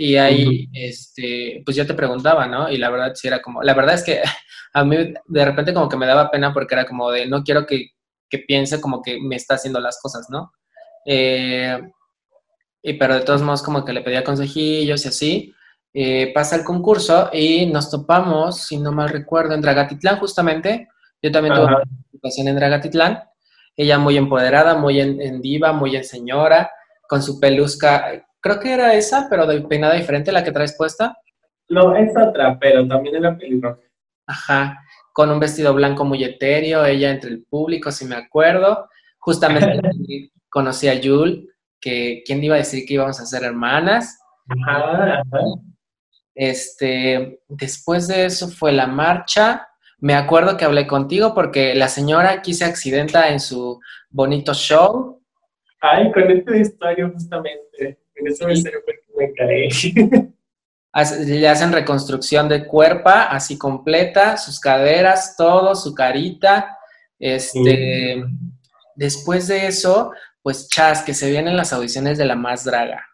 Y 0.00 0.16
ahí, 0.16 0.66
este, 0.72 1.60
pues 1.62 1.76
yo 1.76 1.86
te 1.86 1.92
preguntaba, 1.92 2.46
¿no? 2.46 2.70
Y 2.70 2.78
la 2.78 2.88
verdad 2.88 3.12
sí 3.14 3.28
era 3.28 3.42
como, 3.42 3.62
la 3.62 3.74
verdad 3.74 3.96
es 3.96 4.02
que 4.02 4.22
a 4.72 4.82
mí 4.82 4.96
de 5.26 5.44
repente 5.44 5.74
como 5.74 5.90
que 5.90 5.98
me 5.98 6.06
daba 6.06 6.30
pena 6.30 6.54
porque 6.54 6.74
era 6.74 6.86
como 6.86 7.10
de, 7.10 7.26
no 7.26 7.44
quiero 7.44 7.66
que, 7.66 7.90
que 8.30 8.38
piense 8.38 8.80
como 8.80 9.02
que 9.02 9.20
me 9.20 9.36
está 9.36 9.56
haciendo 9.56 9.78
las 9.78 10.00
cosas, 10.00 10.26
¿no? 10.30 10.52
Eh, 11.04 11.78
y 12.82 12.94
pero 12.94 13.14
de 13.14 13.20
todos 13.20 13.42
modos 13.42 13.62
como 13.62 13.84
que 13.84 13.92
le 13.92 14.00
pedía 14.00 14.24
consejillos 14.24 15.04
y 15.04 15.08
así. 15.08 15.54
Eh, 15.92 16.32
pasa 16.32 16.56
el 16.56 16.64
concurso 16.64 17.28
y 17.30 17.66
nos 17.66 17.90
topamos, 17.90 18.62
si 18.62 18.78
no 18.78 18.92
mal 18.92 19.10
recuerdo, 19.10 19.52
en 19.52 19.60
Dragatitlán 19.60 20.18
justamente. 20.18 20.88
Yo 21.20 21.30
también 21.30 21.54
tuve 21.56 21.66
una 21.66 21.76
participación 21.76 22.48
en 22.48 22.56
Dragatitlán. 22.56 23.24
Ella 23.76 23.98
muy 23.98 24.16
empoderada, 24.16 24.76
muy 24.76 24.98
en, 24.98 25.42
diva, 25.42 25.74
muy 25.74 25.94
en 25.94 26.04
señora, 26.04 26.70
con 27.06 27.22
su 27.22 27.38
pelusca. 27.38 28.24
Creo 28.40 28.58
que 28.58 28.72
era 28.72 28.94
esa, 28.94 29.28
pero 29.28 29.46
de 29.46 29.60
peinada 29.62 29.94
diferente 29.94 30.32
la 30.32 30.42
que 30.42 30.52
traes 30.52 30.76
puesta. 30.76 31.16
No, 31.68 31.94
es 31.94 32.10
otra, 32.16 32.58
pero 32.58 32.86
también 32.86 33.16
era 33.16 33.36
pelirroja. 33.36 33.80
Ajá, 34.26 34.80
con 35.12 35.30
un 35.30 35.40
vestido 35.40 35.74
blanco 35.74 36.04
muy 36.04 36.24
etéreo, 36.24 36.84
ella 36.84 37.10
entre 37.10 37.30
el 37.30 37.44
público, 37.44 37.90
si 37.90 38.04
me 38.04 38.16
acuerdo. 38.16 38.88
Justamente 39.18 39.80
conocí 40.48 40.88
a 40.88 40.94
Yul, 40.94 41.48
que 41.80 42.22
quién 42.24 42.42
iba 42.42 42.54
a 42.54 42.58
decir 42.58 42.84
que 42.86 42.94
íbamos 42.94 43.20
a 43.20 43.26
ser 43.26 43.44
hermanas. 43.44 44.18
Ajá, 44.48 45.20
ajá. 45.20 45.38
Este, 46.34 47.40
después 47.48 48.08
de 48.08 48.24
eso 48.24 48.48
fue 48.48 48.72
la 48.72 48.86
marcha. 48.86 49.68
Me 49.98 50.14
acuerdo 50.14 50.56
que 50.56 50.64
hablé 50.64 50.86
contigo 50.86 51.34
porque 51.34 51.74
la 51.74 51.88
señora 51.88 52.30
aquí 52.30 52.54
se 52.54 52.64
accidenta 52.64 53.28
en 53.28 53.40
su 53.40 53.80
bonito 54.08 54.54
show. 54.54 55.22
Ay, 55.80 56.10
con 56.12 56.30
esta 56.30 56.56
historia 56.56 57.10
justamente. 57.12 57.98
En 58.20 58.62
que 58.64 58.70
me 59.16 59.32
caí. 59.34 60.32
Le 61.26 61.48
hacen 61.48 61.72
reconstrucción 61.72 62.48
de 62.48 62.66
cuerpo, 62.66 63.10
así 63.10 63.56
completa, 63.56 64.36
sus 64.36 64.58
caderas, 64.58 65.36
todo, 65.36 65.76
su 65.76 65.94
carita. 65.94 66.78
Este, 67.18 68.24
después 68.96 69.46
de 69.46 69.68
eso, 69.68 70.12
pues 70.42 70.68
chas, 70.68 71.02
que 71.02 71.14
se 71.14 71.30
vienen 71.30 71.56
las 71.56 71.72
audiciones 71.72 72.18
de 72.18 72.24
la 72.24 72.34
más 72.34 72.64
draga. 72.64 73.06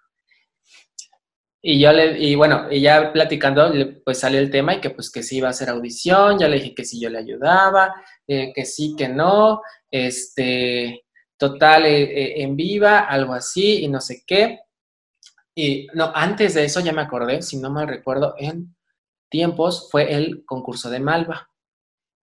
Y 1.68 1.80
yo 1.80 1.92
le, 1.92 2.16
y 2.18 2.36
bueno, 2.36 2.68
y 2.70 2.80
ya 2.80 3.12
platicando, 3.12 3.72
pues 4.04 4.20
salió 4.20 4.38
el 4.38 4.50
tema 4.50 4.74
y 4.74 4.80
que 4.80 4.90
pues 4.90 5.10
que 5.10 5.24
sí 5.24 5.38
iba 5.38 5.48
a 5.48 5.50
hacer 5.50 5.68
audición, 5.68 6.38
ya 6.38 6.48
le 6.48 6.58
dije 6.58 6.74
que 6.74 6.84
sí 6.84 7.00
yo 7.00 7.10
le 7.10 7.18
ayudaba, 7.18 7.92
eh, 8.26 8.52
que 8.54 8.64
sí, 8.64 8.94
que 8.96 9.08
no, 9.08 9.62
este, 9.90 11.04
total, 11.36 11.86
eh, 11.86 12.02
eh, 12.02 12.42
en 12.42 12.54
viva, 12.54 13.00
algo 13.00 13.34
así, 13.34 13.82
y 13.82 13.88
no 13.88 14.00
sé 14.00 14.22
qué. 14.24 14.60
Y 15.58 15.88
no, 15.94 16.12
antes 16.14 16.52
de 16.52 16.64
eso 16.64 16.80
ya 16.80 16.92
me 16.92 17.00
acordé, 17.00 17.40
si 17.40 17.56
no 17.56 17.70
mal 17.70 17.88
recuerdo, 17.88 18.34
en 18.38 18.76
tiempos 19.30 19.88
fue 19.90 20.12
el 20.14 20.44
concurso 20.44 20.90
de 20.90 21.00
Malva. 21.00 21.48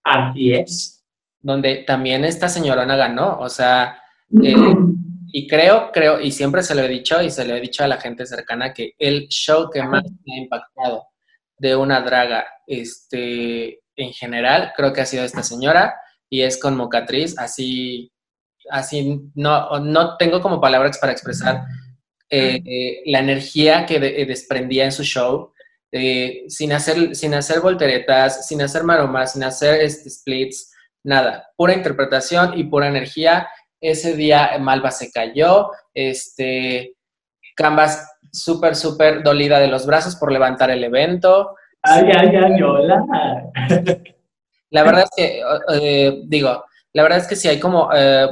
Así 0.03 0.53
es. 0.53 1.03
Donde 1.39 1.77
también 1.77 2.25
esta 2.25 2.47
señorona 2.47 2.95
ganó, 2.95 3.39
o 3.39 3.49
sea, 3.49 3.99
y 4.29 5.47
creo, 5.47 5.91
creo, 5.91 6.21
y 6.21 6.31
siempre 6.31 6.61
se 6.61 6.75
lo 6.75 6.83
he 6.83 6.87
dicho 6.87 7.23
y 7.23 7.31
se 7.31 7.43
lo 7.43 7.55
he 7.55 7.59
dicho 7.59 7.83
a 7.83 7.87
la 7.87 7.99
gente 7.99 8.27
cercana 8.27 8.71
que 8.71 8.93
el 8.99 9.27
show 9.29 9.67
que 9.69 9.81
más 9.81 10.03
me 10.25 10.35
ha 10.35 10.37
impactado 10.37 11.07
de 11.57 11.75
una 11.75 12.01
draga, 12.01 12.45
este, 12.67 13.81
en 13.95 14.13
general, 14.13 14.73
creo 14.77 14.93
que 14.93 15.01
ha 15.01 15.05
sido 15.07 15.23
esta 15.23 15.41
señora 15.41 15.95
y 16.29 16.43
es 16.43 16.59
con 16.59 16.77
Mocatriz, 16.77 17.37
así, 17.39 18.11
así, 18.69 19.21
no, 19.33 19.79
no 19.79 20.17
tengo 20.17 20.39
como 20.39 20.61
palabras 20.61 20.99
para 20.99 21.13
expresar 21.13 21.63
eh, 22.29 22.61
eh, 22.65 23.01
la 23.05 23.19
energía 23.19 23.85
que 23.85 23.95
eh, 23.95 24.25
desprendía 24.25 24.85
en 24.85 24.91
su 24.91 25.03
show, 25.03 25.51
sin, 26.47 26.73
hacer, 26.73 27.15
sin 27.15 27.35
hacer 27.35 27.59
volteretas, 27.59 28.47
sin 28.47 28.63
hacer 28.63 28.83
maromas, 28.83 29.33
sin 29.33 29.43
hacer 29.43 29.79
este, 29.81 30.09
splits, 30.09 30.73
nada, 31.03 31.51
pura 31.55 31.75
interpretación 31.75 32.57
y 32.57 32.63
pura 32.63 32.87
energía 32.87 33.47
ese 33.79 34.15
día 34.15 34.57
Malva 34.59 34.91
se 34.91 35.11
cayó, 35.11 35.69
este, 35.93 36.95
Canvas 37.55 38.17
súper, 38.31 38.75
súper 38.75 39.21
dolida 39.21 39.59
de 39.59 39.67
los 39.67 39.85
brazos 39.85 40.15
por 40.15 40.31
levantar 40.31 40.71
el 40.71 40.83
evento. 40.83 41.55
Ay, 41.83 42.09
ay, 42.17 42.35
ay, 42.35 42.63
hola. 42.63 43.03
La 44.69 44.83
verdad 44.83 45.03
es 45.03 45.09
que, 45.15 45.41
eh, 45.73 46.21
digo, 46.25 46.65
la 46.93 47.03
verdad 47.03 47.19
es 47.19 47.27
que 47.27 47.35
sí 47.35 47.47
hay 47.47 47.59
como, 47.59 47.89
eh, 47.93 48.27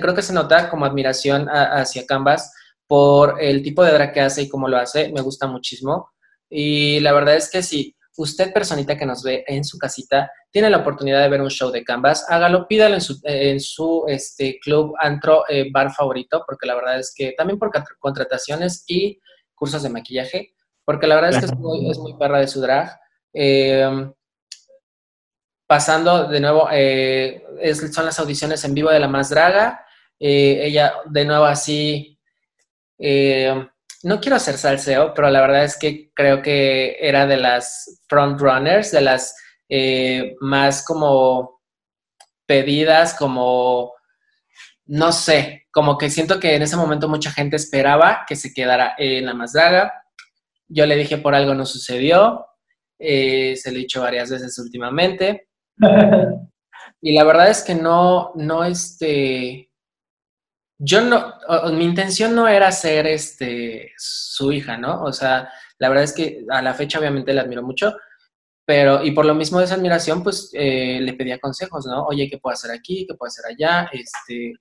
creo 0.00 0.14
que 0.14 0.22
se 0.22 0.32
nota 0.32 0.68
como 0.70 0.84
admiración 0.84 1.46
hacia 1.48 2.06
Canvas 2.06 2.52
por 2.88 3.40
el 3.40 3.62
tipo 3.62 3.84
de 3.84 3.92
drag 3.92 4.12
que 4.12 4.20
hace 4.22 4.42
y 4.42 4.48
cómo 4.48 4.66
lo 4.66 4.78
hace, 4.78 5.12
me 5.12 5.20
gusta 5.20 5.46
muchísimo. 5.46 6.10
Y 6.50 6.98
la 7.00 7.12
verdad 7.12 7.36
es 7.36 7.50
que 7.50 7.62
sí, 7.62 7.94
usted, 8.16 8.52
personita 8.52 8.96
que 8.96 9.06
nos 9.06 9.22
ve 9.22 9.44
en 9.46 9.62
su 9.62 9.78
casita, 9.78 10.30
tiene 10.50 10.70
la 10.70 10.78
oportunidad 10.78 11.22
de 11.22 11.28
ver 11.28 11.42
un 11.42 11.50
show 11.50 11.70
de 11.70 11.84
Canvas, 11.84 12.26
hágalo, 12.28 12.66
pídalo 12.66 12.94
en 12.94 13.00
su, 13.02 13.20
en 13.22 13.60
su 13.60 14.04
este, 14.08 14.58
club 14.58 14.94
antro 14.98 15.44
eh, 15.48 15.70
bar 15.70 15.92
favorito, 15.92 16.42
porque 16.46 16.66
la 16.66 16.74
verdad 16.74 16.98
es 16.98 17.12
que 17.14 17.34
también 17.36 17.58
por 17.58 17.70
contrataciones 17.98 18.84
y 18.88 19.20
cursos 19.54 19.82
de 19.82 19.90
maquillaje, 19.90 20.54
porque 20.84 21.06
la 21.06 21.16
verdad 21.16 21.30
es 21.30 21.38
que 21.38 21.44
es 21.44 21.54
muy, 21.56 21.90
es 21.90 21.98
muy 21.98 22.16
perra 22.16 22.40
de 22.40 22.48
su 22.48 22.62
drag. 22.62 22.98
Em, 23.34 24.10
pasando 25.66 26.26
de 26.26 26.40
nuevo, 26.40 26.68
eh, 26.72 27.44
son 27.92 28.06
las 28.06 28.18
audiciones 28.18 28.64
en 28.64 28.72
vivo 28.72 28.90
de 28.90 28.98
La 28.98 29.08
Más 29.08 29.28
Draga. 29.28 29.84
Eh, 30.18 30.60
ella 30.64 30.94
de 31.04 31.24
nuevo 31.26 31.44
así 31.44 32.17
no 32.98 34.20
quiero 34.20 34.36
hacer 34.36 34.56
salseo, 34.56 35.12
pero 35.14 35.30
la 35.30 35.40
verdad 35.40 35.64
es 35.64 35.76
que 35.76 36.10
creo 36.14 36.42
que 36.42 36.96
era 37.00 37.26
de 37.26 37.36
las 37.36 38.00
frontrunners, 38.08 38.92
de 38.92 39.00
las 39.00 39.34
eh, 39.68 40.36
más 40.40 40.84
como 40.84 41.60
pedidas, 42.46 43.14
como, 43.14 43.92
no 44.86 45.12
sé, 45.12 45.66
como 45.70 45.98
que 45.98 46.10
siento 46.10 46.40
que 46.40 46.54
en 46.54 46.62
ese 46.62 46.76
momento 46.76 47.08
mucha 47.08 47.30
gente 47.30 47.56
esperaba 47.56 48.24
que 48.26 48.36
se 48.36 48.54
quedara 48.54 48.94
en 48.96 49.26
la 49.26 49.34
más 49.34 49.52
draga. 49.52 49.92
Yo 50.68 50.86
le 50.86 50.96
dije 50.96 51.18
por 51.18 51.34
algo 51.34 51.54
no 51.54 51.66
sucedió, 51.66 52.46
eh, 52.98 53.56
se 53.56 53.70
lo 53.70 53.76
he 53.76 53.80
dicho 53.80 54.00
varias 54.00 54.30
veces 54.30 54.58
últimamente. 54.58 55.48
y 57.02 57.12
la 57.12 57.24
verdad 57.24 57.50
es 57.50 57.62
que 57.62 57.74
no, 57.74 58.32
no, 58.36 58.64
este, 58.64 59.67
yo 60.78 61.00
no, 61.00 61.34
mi 61.72 61.84
intención 61.84 62.34
no 62.34 62.46
era 62.46 62.70
ser 62.70 63.06
este, 63.06 63.92
su 63.96 64.52
hija, 64.52 64.76
¿no? 64.76 65.02
O 65.02 65.12
sea, 65.12 65.50
la 65.78 65.88
verdad 65.88 66.04
es 66.04 66.12
que 66.12 66.44
a 66.48 66.62
la 66.62 66.74
fecha 66.74 66.98
obviamente 66.98 67.32
la 67.32 67.42
admiro 67.42 67.62
mucho, 67.62 67.96
pero, 68.64 69.02
y 69.02 69.10
por 69.12 69.24
lo 69.24 69.34
mismo 69.34 69.58
de 69.58 69.64
esa 69.64 69.74
admiración, 69.74 70.22
pues 70.22 70.50
eh, 70.52 71.00
le 71.00 71.14
pedía 71.14 71.38
consejos, 71.38 71.86
¿no? 71.86 72.04
Oye, 72.04 72.28
¿qué 72.30 72.38
puedo 72.38 72.52
hacer 72.52 72.70
aquí? 72.70 73.06
¿Qué 73.08 73.14
puedo 73.14 73.28
hacer 73.28 73.46
allá? 73.46 73.90
Este, 73.92 74.52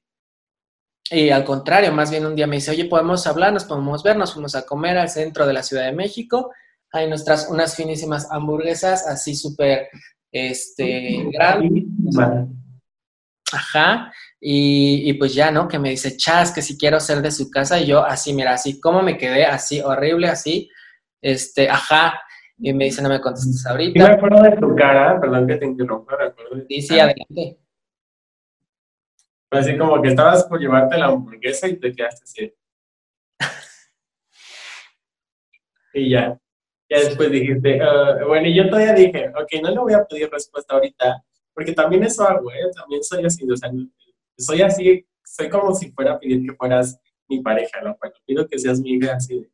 y 1.11 1.29
al 1.29 1.43
contrario, 1.43 1.91
más 1.91 2.09
bien 2.09 2.25
un 2.25 2.35
día 2.35 2.47
me 2.47 2.55
dice, 2.55 2.71
oye, 2.71 2.85
podemos 2.85 3.27
hablar, 3.27 3.53
nos 3.53 3.65
podemos 3.65 4.03
ver, 4.03 4.17
nos 4.17 4.33
fuimos 4.33 4.55
a 4.55 4.65
comer 4.65 4.97
al 4.97 5.09
centro 5.09 5.45
de 5.45 5.53
la 5.53 5.63
Ciudad 5.63 5.85
de 5.85 5.93
México, 5.93 6.51
hay 6.91 7.07
nuestras, 7.07 7.49
unas 7.49 7.75
finísimas 7.75 8.31
hamburguesas 8.31 9.05
así 9.07 9.35
súper, 9.35 9.89
este, 10.31 11.25
grandes. 11.31 11.83
Ajá, 13.53 14.11
y, 14.39 15.13
pues 15.13 15.33
ya, 15.33 15.51
¿no? 15.51 15.67
Que 15.67 15.79
me 15.79 15.89
dice, 15.89 16.15
chas, 16.17 16.51
que 16.51 16.61
si 16.61 16.77
quiero 16.77 16.99
ser 16.99 17.21
de 17.21 17.31
su 17.31 17.49
casa, 17.49 17.79
y 17.79 17.87
yo 17.87 18.03
así, 18.03 18.33
mira, 18.33 18.53
así 18.53 18.79
como 18.79 19.01
me 19.01 19.17
quedé, 19.17 19.45
así, 19.45 19.79
horrible, 19.81 20.27
así, 20.27 20.69
este, 21.21 21.69
ajá, 21.69 22.21
y 22.57 22.73
me 22.73 22.85
dice, 22.85 23.01
no 23.01 23.09
me 23.09 23.21
contestes 23.21 23.65
ahorita. 23.65 23.99
Sí 23.99 24.09
me 24.09 24.15
acuerdo 24.15 24.43
de 24.43 24.57
tu 24.57 24.75
cara, 24.75 25.19
perdón 25.19 25.47
que 25.47 25.55
te 25.55 25.65
interrumpa, 25.65 26.17
me 26.17 26.25
acuerdo 26.25 26.65
Sí, 26.67 26.81
sí, 26.81 26.99
adelante. 26.99 27.57
Pues 29.49 29.65
así 29.65 29.77
como 29.77 30.01
que 30.01 30.09
estabas 30.09 30.43
por 30.43 30.59
llevarte 30.59 30.97
la 30.97 31.05
hamburguesa 31.05 31.67
y 31.67 31.79
te 31.79 31.93
quedaste 31.93 32.23
así. 32.23 32.53
y 35.93 36.09
ya, 36.09 36.37
ya 36.89 36.99
después 36.99 37.31
dijiste, 37.31 37.79
ah, 37.81 38.17
bueno, 38.27 38.47
y 38.47 38.55
yo 38.55 38.69
todavía 38.69 38.93
dije, 38.93 39.29
ok, 39.29 39.61
no 39.61 39.69
le 39.69 39.79
voy 39.79 39.93
a 39.93 40.03
pedir 40.03 40.29
respuesta 40.29 40.75
ahorita, 40.75 41.23
porque 41.57 41.73
también 41.73 42.03
eso 42.03 42.21
hago, 42.21 42.51
¿eh? 42.51 42.69
También 42.75 43.03
soy 43.03 43.25
así, 43.25 43.43
o 43.49 43.57
sea, 43.57 43.71
soy 44.37 44.61
así, 44.61 45.03
soy 45.25 45.49
como 45.49 45.73
si 45.73 45.91
fuera 45.91 46.13
a 46.13 46.19
pedir 46.19 46.45
que 46.45 46.53
fueras 46.53 46.99
mi 47.27 47.41
pareja, 47.41 47.81
¿no? 47.81 47.97
Cuando 47.97 48.15
pido 48.27 48.47
que 48.47 48.59
seas 48.59 48.79
mi 48.79 48.91
hija, 48.91 49.15
así 49.15 49.39
de, 49.39 49.49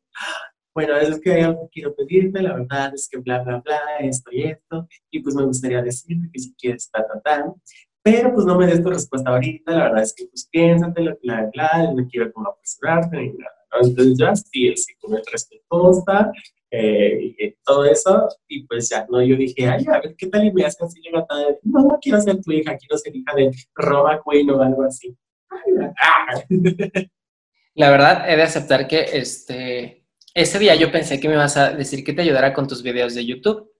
bueno, 0.74 0.98
es 0.98 1.18
que 1.18 1.56
quiero 1.72 1.96
pedirte, 1.96 2.42
la 2.42 2.56
verdad 2.56 2.92
es 2.94 3.08
que 3.08 3.16
bla, 3.16 3.42
bla, 3.42 3.62
bla, 3.64 3.80
esto 4.00 4.30
y 4.32 4.42
esto, 4.42 4.86
y 5.10 5.20
pues 5.20 5.34
me 5.34 5.46
gustaría 5.46 5.80
decirte 5.80 6.28
que 6.30 6.40
si 6.40 6.54
quieres, 6.56 6.90
ta, 6.90 7.06
ta, 7.06 7.18
ta, 7.22 7.54
pero 8.02 8.34
pues 8.34 8.44
no 8.44 8.58
me 8.58 8.66
des 8.66 8.82
tu 8.82 8.90
respuesta 8.90 9.30
ahorita, 9.30 9.72
la 9.72 9.84
verdad 9.84 10.02
es 10.02 10.12
que 10.12 10.26
pues 10.26 10.46
piénsatelo, 10.52 11.16
bla, 11.22 11.48
bla, 11.54 11.90
no 11.90 12.06
quiero 12.06 12.30
como 12.34 12.50
apresurarte 12.50 13.16
ni 13.16 13.28
nada, 13.32 13.56
¿no? 13.72 13.88
Entonces 13.88 14.18
yo 14.18 14.28
así, 14.28 14.70
así 14.70 14.94
como 14.96 15.16
respetuosa, 15.32 16.30
eh, 16.76 17.34
y 17.38 17.54
todo 17.64 17.84
eso, 17.84 18.28
y 18.48 18.66
pues 18.66 18.88
ya, 18.88 19.06
¿no? 19.08 19.22
Yo 19.22 19.36
dije, 19.36 19.68
ay, 19.68 19.84
a 19.86 20.00
ver, 20.00 20.14
¿qué 20.16 20.26
tal 20.26 20.44
y 20.44 20.52
me 20.52 20.64
hace 20.64 20.84
así 20.84 21.00
levantada? 21.00 21.46
No, 21.62 21.82
no 21.82 21.98
quiero 22.00 22.20
ser 22.20 22.40
tu 22.40 22.50
hija, 22.52 22.76
quiero 22.76 22.98
ser 22.98 23.14
hija 23.14 23.34
de 23.34 23.50
Roma 23.74 24.20
Queen 24.28 24.50
o 24.50 24.60
algo 24.60 24.82
así. 24.82 25.16
La 27.74 27.90
verdad, 27.90 28.28
he 28.28 28.36
de 28.36 28.42
aceptar 28.42 28.88
que, 28.88 29.06
este, 29.12 30.04
ese 30.34 30.58
día 30.58 30.74
yo 30.74 30.90
pensé 30.90 31.20
que 31.20 31.28
me 31.28 31.34
ibas 31.34 31.56
a 31.56 31.70
decir 31.70 32.04
que 32.04 32.12
te 32.12 32.22
ayudara 32.22 32.52
con 32.52 32.66
tus 32.66 32.82
videos 32.82 33.14
de 33.14 33.24
YouTube, 33.24 33.70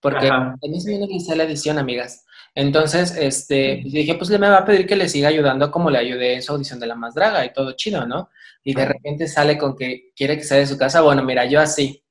porque 0.00 0.26
Ajá. 0.26 0.56
a 0.62 0.68
mí 0.68 0.80
se 0.80 0.90
viene 0.90 1.08
que 1.08 1.36
la 1.36 1.44
edición, 1.44 1.78
amigas. 1.78 2.26
Entonces, 2.54 3.16
este, 3.16 3.78
pues 3.80 3.94
dije, 3.94 4.14
pues 4.14 4.28
le 4.28 4.38
me 4.38 4.50
va 4.50 4.58
a 4.58 4.64
pedir 4.64 4.86
que 4.86 4.96
le 4.96 5.08
siga 5.08 5.28
ayudando 5.28 5.70
como 5.70 5.90
le 5.90 5.98
ayudé 5.98 6.34
en 6.34 6.42
su 6.42 6.52
audición 6.52 6.78
de 6.80 6.86
La 6.86 6.94
Más 6.94 7.14
Draga 7.14 7.44
y 7.46 7.52
todo 7.52 7.72
chido, 7.72 8.06
¿no? 8.06 8.28
Y 8.62 8.74
de 8.74 8.84
repente 8.84 9.26
sale 9.26 9.56
con 9.56 9.74
que 9.74 10.12
quiere 10.14 10.36
que 10.36 10.44
sea 10.44 10.58
de 10.58 10.66
su 10.66 10.76
casa. 10.76 11.00
Bueno, 11.00 11.22
mira, 11.22 11.46
yo 11.46 11.60
así. 11.60 12.01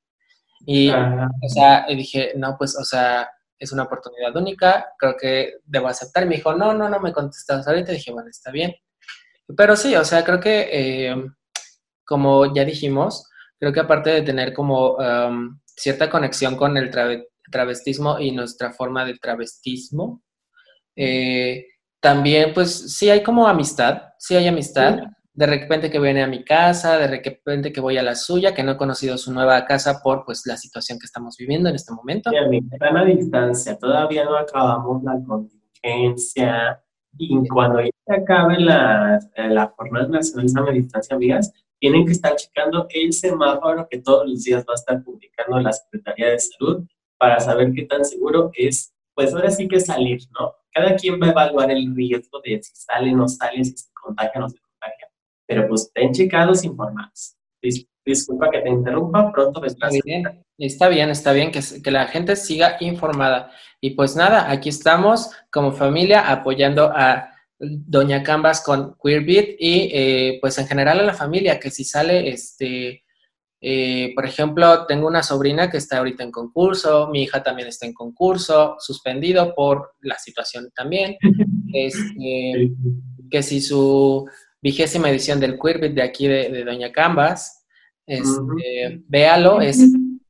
Y, 0.66 0.90
o 0.90 1.48
sea, 1.48 1.84
y 1.88 1.96
dije, 1.96 2.32
no, 2.36 2.56
pues, 2.58 2.76
o 2.78 2.84
sea, 2.84 3.28
es 3.58 3.72
una 3.72 3.84
oportunidad 3.84 4.34
única, 4.36 4.86
creo 4.98 5.16
que 5.16 5.54
debo 5.64 5.88
aceptar. 5.88 6.26
Me 6.26 6.36
dijo, 6.36 6.54
no, 6.54 6.72
no, 6.74 6.88
no 6.88 7.00
me 7.00 7.12
contestas 7.12 7.66
ahorita. 7.66 7.92
Y 7.92 7.96
dije, 7.96 8.12
bueno, 8.12 8.28
está 8.28 8.50
bien. 8.50 8.74
Pero 9.56 9.76
sí, 9.76 9.94
o 9.96 10.04
sea, 10.04 10.24
creo 10.24 10.40
que, 10.40 10.68
eh, 10.72 11.16
como 12.04 12.52
ya 12.54 12.64
dijimos, 12.64 13.28
creo 13.58 13.72
que 13.72 13.80
aparte 13.80 14.10
de 14.10 14.22
tener 14.22 14.52
como 14.52 14.96
um, 14.96 15.58
cierta 15.64 16.10
conexión 16.10 16.56
con 16.56 16.76
el 16.76 16.90
trave- 16.90 17.28
travestismo 17.50 18.18
y 18.18 18.32
nuestra 18.32 18.72
forma 18.72 19.04
de 19.04 19.18
travestismo, 19.18 20.22
eh, 20.96 21.66
también 22.00 22.52
pues 22.52 22.96
sí 22.96 23.08
hay 23.10 23.22
como 23.22 23.46
amistad, 23.46 24.02
sí 24.18 24.34
hay 24.36 24.48
amistad. 24.48 24.98
Sí. 24.98 25.04
De 25.34 25.46
repente 25.46 25.90
que 25.90 25.98
viene 25.98 26.22
a 26.22 26.26
mi 26.26 26.44
casa, 26.44 26.98
de 26.98 27.06
repente 27.06 27.72
que 27.72 27.80
voy 27.80 27.96
a 27.96 28.02
la 28.02 28.14
suya, 28.14 28.54
que 28.54 28.62
no 28.62 28.72
he 28.72 28.76
conocido 28.76 29.16
su 29.16 29.32
nueva 29.32 29.64
casa 29.64 30.00
por 30.02 30.24
pues 30.26 30.42
la 30.44 30.58
situación 30.58 30.98
que 30.98 31.06
estamos 31.06 31.36
viviendo 31.38 31.70
en 31.70 31.74
este 31.74 31.92
momento. 31.94 32.30
Sí, 32.30 32.60
están 32.70 32.96
a 32.98 33.04
distancia, 33.04 33.78
todavía 33.78 34.24
no 34.24 34.36
acabamos 34.36 35.02
la 35.02 35.18
contingencia. 35.26 36.82
Y 37.16 37.48
cuando 37.48 37.80
ya 37.80 37.90
se 38.06 38.14
acabe 38.14 38.58
la, 38.58 39.20
la 39.36 39.74
Jornada 39.76 40.08
Nacional 40.08 40.46
de 40.46 40.52
Sana 40.52 40.70
Distancia, 40.72 41.16
amigas, 41.16 41.52
tienen 41.82 42.06
que 42.06 42.12
estar 42.12 42.36
checando 42.36 42.86
el 42.90 43.12
semáforo 43.12 43.88
que 43.90 43.98
todos 43.98 44.28
los 44.28 44.44
días 44.44 44.64
va 44.68 44.72
a 44.72 44.76
estar 44.76 45.02
publicando 45.02 45.58
la 45.58 45.72
Secretaría 45.72 46.28
de 46.28 46.38
Salud 46.38 46.86
para 47.18 47.40
saber 47.40 47.72
qué 47.72 47.82
tan 47.86 48.04
seguro 48.04 48.52
es, 48.54 48.94
pues 49.14 49.34
ahora 49.34 49.50
sí 49.50 49.66
que 49.66 49.80
salir, 49.80 50.20
¿no? 50.38 50.52
Cada 50.72 50.94
quien 50.94 51.20
va 51.20 51.26
a 51.26 51.30
evaluar 51.30 51.70
el 51.72 51.94
riesgo 51.94 52.40
de 52.44 52.62
si 52.62 52.72
sale 52.74 53.12
o 53.12 53.16
no 53.16 53.28
sale, 53.28 53.64
si 53.64 53.76
se 53.76 53.90
contagia 53.92 54.32
o 54.36 54.40
no 54.40 54.48
se 54.48 54.58
contagia. 54.58 54.71
Pero 55.52 55.68
pues 55.68 55.82
estén 55.82 56.12
checados, 56.12 56.64
informados. 56.64 57.34
Dis- 57.62 57.86
disculpa 58.04 58.50
que 58.50 58.60
te 58.60 58.70
interrumpa, 58.70 59.30
pronto 59.32 59.60
vendrás. 59.60 59.94
Está 59.94 60.04
bien, 60.04 60.44
está 60.58 60.88
bien, 60.88 61.10
está 61.10 61.32
bien 61.32 61.50
que, 61.52 61.60
que 61.82 61.90
la 61.90 62.06
gente 62.06 62.36
siga 62.36 62.76
informada. 62.80 63.50
Y 63.80 63.90
pues 63.90 64.16
nada, 64.16 64.50
aquí 64.50 64.70
estamos 64.70 65.30
como 65.50 65.72
familia 65.72 66.30
apoyando 66.30 66.90
a 66.94 67.28
Doña 67.58 68.22
Cambas 68.22 68.62
con 68.62 68.96
Queerbit 69.02 69.56
y 69.58 69.90
eh, 69.92 70.38
pues 70.40 70.58
en 70.58 70.66
general 70.66 71.00
a 71.00 71.04
la 71.04 71.14
familia, 71.14 71.60
que 71.60 71.70
si 71.70 71.84
sale, 71.84 72.28
este, 72.30 73.04
eh, 73.60 74.12
por 74.14 74.24
ejemplo, 74.24 74.86
tengo 74.86 75.06
una 75.06 75.22
sobrina 75.22 75.70
que 75.70 75.76
está 75.76 75.98
ahorita 75.98 76.24
en 76.24 76.32
concurso, 76.32 77.08
mi 77.08 77.22
hija 77.22 77.42
también 77.42 77.68
está 77.68 77.86
en 77.86 77.92
concurso, 77.92 78.76
suspendido 78.80 79.54
por 79.54 79.92
la 80.00 80.16
situación 80.18 80.70
también. 80.74 81.16
Este, 81.74 82.70
que 83.30 83.42
si 83.42 83.62
su 83.62 84.28
vigésima 84.62 85.10
edición 85.10 85.40
del 85.40 85.58
Queerbit 85.58 85.92
de 85.92 86.02
aquí 86.02 86.28
de, 86.28 86.48
de 86.50 86.64
Doña 86.64 86.92
Cambas, 86.92 87.66
este, 88.06 89.02
véalo, 89.08 89.60
es, 89.60 89.80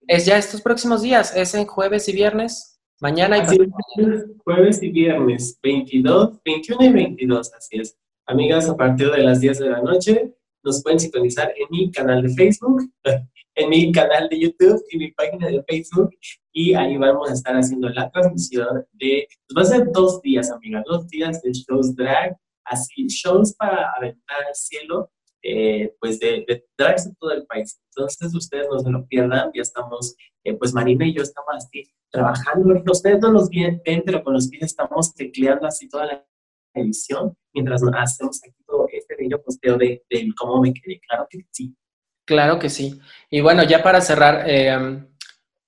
es 0.07 0.27
ya 0.27 0.39
estos 0.39 0.61
próximos 0.61 1.03
días, 1.03 1.37
es 1.37 1.55
en 1.55 1.67
jueves 1.67 2.09
y 2.09 2.13
viernes, 2.13 2.81
mañana 3.01 3.39
y 3.39 3.41
Así 3.41 3.59
es, 3.61 4.27
jueves 4.45 4.83
y 4.83 4.91
viernes, 4.91 5.59
22, 5.63 6.41
21 6.45 6.85
y 6.85 6.93
22, 6.93 7.53
así 7.55 7.79
es. 7.79 7.97
Amigas, 8.27 8.69
a 8.69 8.77
partir 8.77 9.11
de 9.11 9.19
las 9.19 9.41
10 9.41 9.59
de 9.59 9.71
la 9.71 9.81
noche 9.81 10.35
nos 10.65 10.83
pueden 10.83 11.01
sintonizar 11.01 11.53
en 11.57 11.67
mi 11.71 11.91
canal 11.91 12.23
de 12.23 12.29
Facebook, 12.35 12.83
en 13.55 13.69
mi 13.69 13.91
canal 13.93 14.29
de 14.29 14.39
YouTube 14.39 14.83
y 14.91 14.99
mi 14.99 15.11
página 15.13 15.49
de 15.49 15.63
Facebook 15.65 16.11
y 16.53 16.75
ahí 16.75 16.97
vamos 16.97 17.31
a 17.31 17.35
estar 17.35 17.55
haciendo 17.57 17.89
la 17.89 18.11
transmisión 18.11 18.87
de, 18.93 19.27
pues 19.49 19.57
va 19.57 19.63
a 19.63 19.79
ser 19.79 19.91
dos 19.93 20.21
días, 20.23 20.51
amigas, 20.51 20.85
dos 20.87 21.09
días 21.09 21.43
de 21.43 21.53
shows 21.53 21.97
drag, 21.97 22.37
así, 22.65 23.07
shows 23.09 23.55
para 23.55 23.93
aventar 23.97 24.45
al 24.47 24.55
cielo, 24.55 25.11
eh, 25.43 25.95
pues 26.01 26.21
de, 26.21 26.45
de 26.47 26.65
drags 26.79 27.09
de 27.09 27.15
todo 27.19 27.33
el 27.33 27.47
país. 27.47 27.81
Entonces 27.89 28.35
ustedes 28.35 28.69
no 28.71 28.79
se 28.79 28.91
lo 28.91 29.07
pierdan, 29.07 29.51
ya 29.55 29.63
estamos, 29.63 30.15
eh, 30.45 30.55
pues 30.55 30.73
Marina 30.73 31.07
y 31.07 31.15
yo 31.15 31.23
estamos 31.23 31.55
así 31.57 31.85
trabajando. 32.11 32.83
Ustedes 32.91 33.21
no 33.21 33.31
los 33.33 33.49
ven, 33.49 33.83
pero 34.05 34.23
con 34.23 34.35
los 34.35 34.49
pies 34.49 34.65
estamos 34.65 35.15
tecleando 35.15 35.67
así 35.67 35.89
toda 35.89 36.07
la 36.07 36.27
edición 36.75 37.37
mientras 37.53 37.83
hacemos 37.95 38.41
aquí 38.43 38.63
todo 38.67 38.87
este 38.91 39.15
bello 39.17 39.43
posteo 39.43 39.77
de, 39.77 40.05
de 40.09 40.33
cómo 40.37 40.61
me 40.61 40.73
quedé. 40.73 41.01
Claro 41.07 41.27
que 41.29 41.45
sí. 41.51 41.77
Claro 42.25 42.59
que 42.59 42.71
sí. 42.71 43.01
Y 43.31 43.41
bueno, 43.41 43.63
ya 43.65 43.83
para 43.83 44.01
cerrar, 44.01 44.45
eh, 44.47 45.05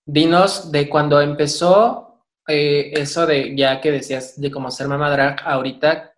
dinos 0.07 0.71
de 0.71 0.89
cuando 0.89 1.21
empezó 1.21 2.25
eh, 2.47 2.93
eso 2.95 3.27
de 3.27 3.57
ya 3.57 3.81
que 3.81 3.91
decías 3.91 4.41
de 4.41 4.51
cómo 4.51 4.71
ser 4.71 4.89
mamá 4.89 5.11
drag, 5.11 5.41
ahorita 5.45 6.14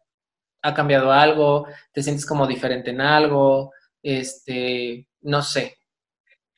ha 0.62 0.74
cambiado 0.74 1.12
algo, 1.12 1.66
te 1.92 2.02
sientes 2.02 2.26
como 2.26 2.46
diferente 2.46 2.90
en 2.90 3.00
algo, 3.00 3.72
este, 4.02 5.08
no 5.22 5.42
sé, 5.42 5.76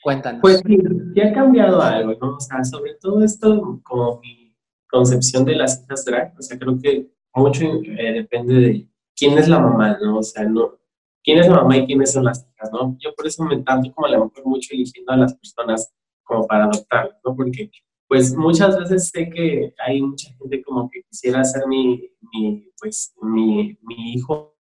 cuéntanos. 0.03 0.41
Pues 0.41 0.63
sí, 0.67 0.79
sí 1.15 1.21
ha 1.21 1.33
cambiado 1.33 1.81
algo, 1.81 2.15
¿no? 2.21 2.37
O 2.37 2.41
sea, 2.41 2.65
sobre 2.65 2.95
todo 2.95 3.25
esto, 3.25 3.81
como 3.83 4.21
mi 4.21 4.57
concepción 4.89 5.45
de 5.45 5.57
las 5.57 5.83
hijas 5.83 6.05
drag, 6.05 6.35
o 6.39 6.43
sea, 6.43 6.59
creo 6.59 6.79
que 6.81 7.11
mucho 7.35 7.65
eh, 7.65 8.13
depende 8.13 8.55
de 8.55 8.89
quién 9.17 9.39
es 9.39 9.49
la 9.49 9.61
mamá, 9.61 9.99
¿no? 10.01 10.19
O 10.19 10.23
sea, 10.23 10.45
no, 10.45 10.79
quién 11.23 11.39
es 11.39 11.49
la 11.49 11.57
mamá 11.57 11.77
y 11.77 11.87
quiénes 11.87 12.13
son 12.13 12.25
las 12.25 12.47
hijas, 12.49 12.71
¿no? 12.73 12.97
Yo 12.99 13.15
por 13.15 13.27
eso 13.27 13.45
me 13.45 13.63
tanto 13.63 13.93
como 13.93 14.07
a 14.07 14.11
lo 14.11 14.25
mejor 14.25 14.47
mucho 14.47 14.69
eligiendo 14.73 15.13
a 15.13 15.17
las 15.17 15.35
personas 15.35 15.93
como 16.23 16.47
para 16.47 16.65
adoptarlas, 16.65 17.19
¿no? 17.25 17.35
Porque 17.35 17.71
pues 18.09 18.35
muchas 18.35 18.79
veces 18.79 19.11
sé 19.11 19.29
que 19.29 19.75
hay 19.87 20.01
mucha 20.01 20.31
gente 20.39 20.63
como 20.63 20.89
que 20.91 21.03
quisiera 21.03 21.45
ser 21.45 21.67
mi, 21.67 22.11
mi 22.33 22.73
pues, 22.81 23.15
mi, 23.21 23.79
mi 23.83 24.15
hijo 24.15 24.57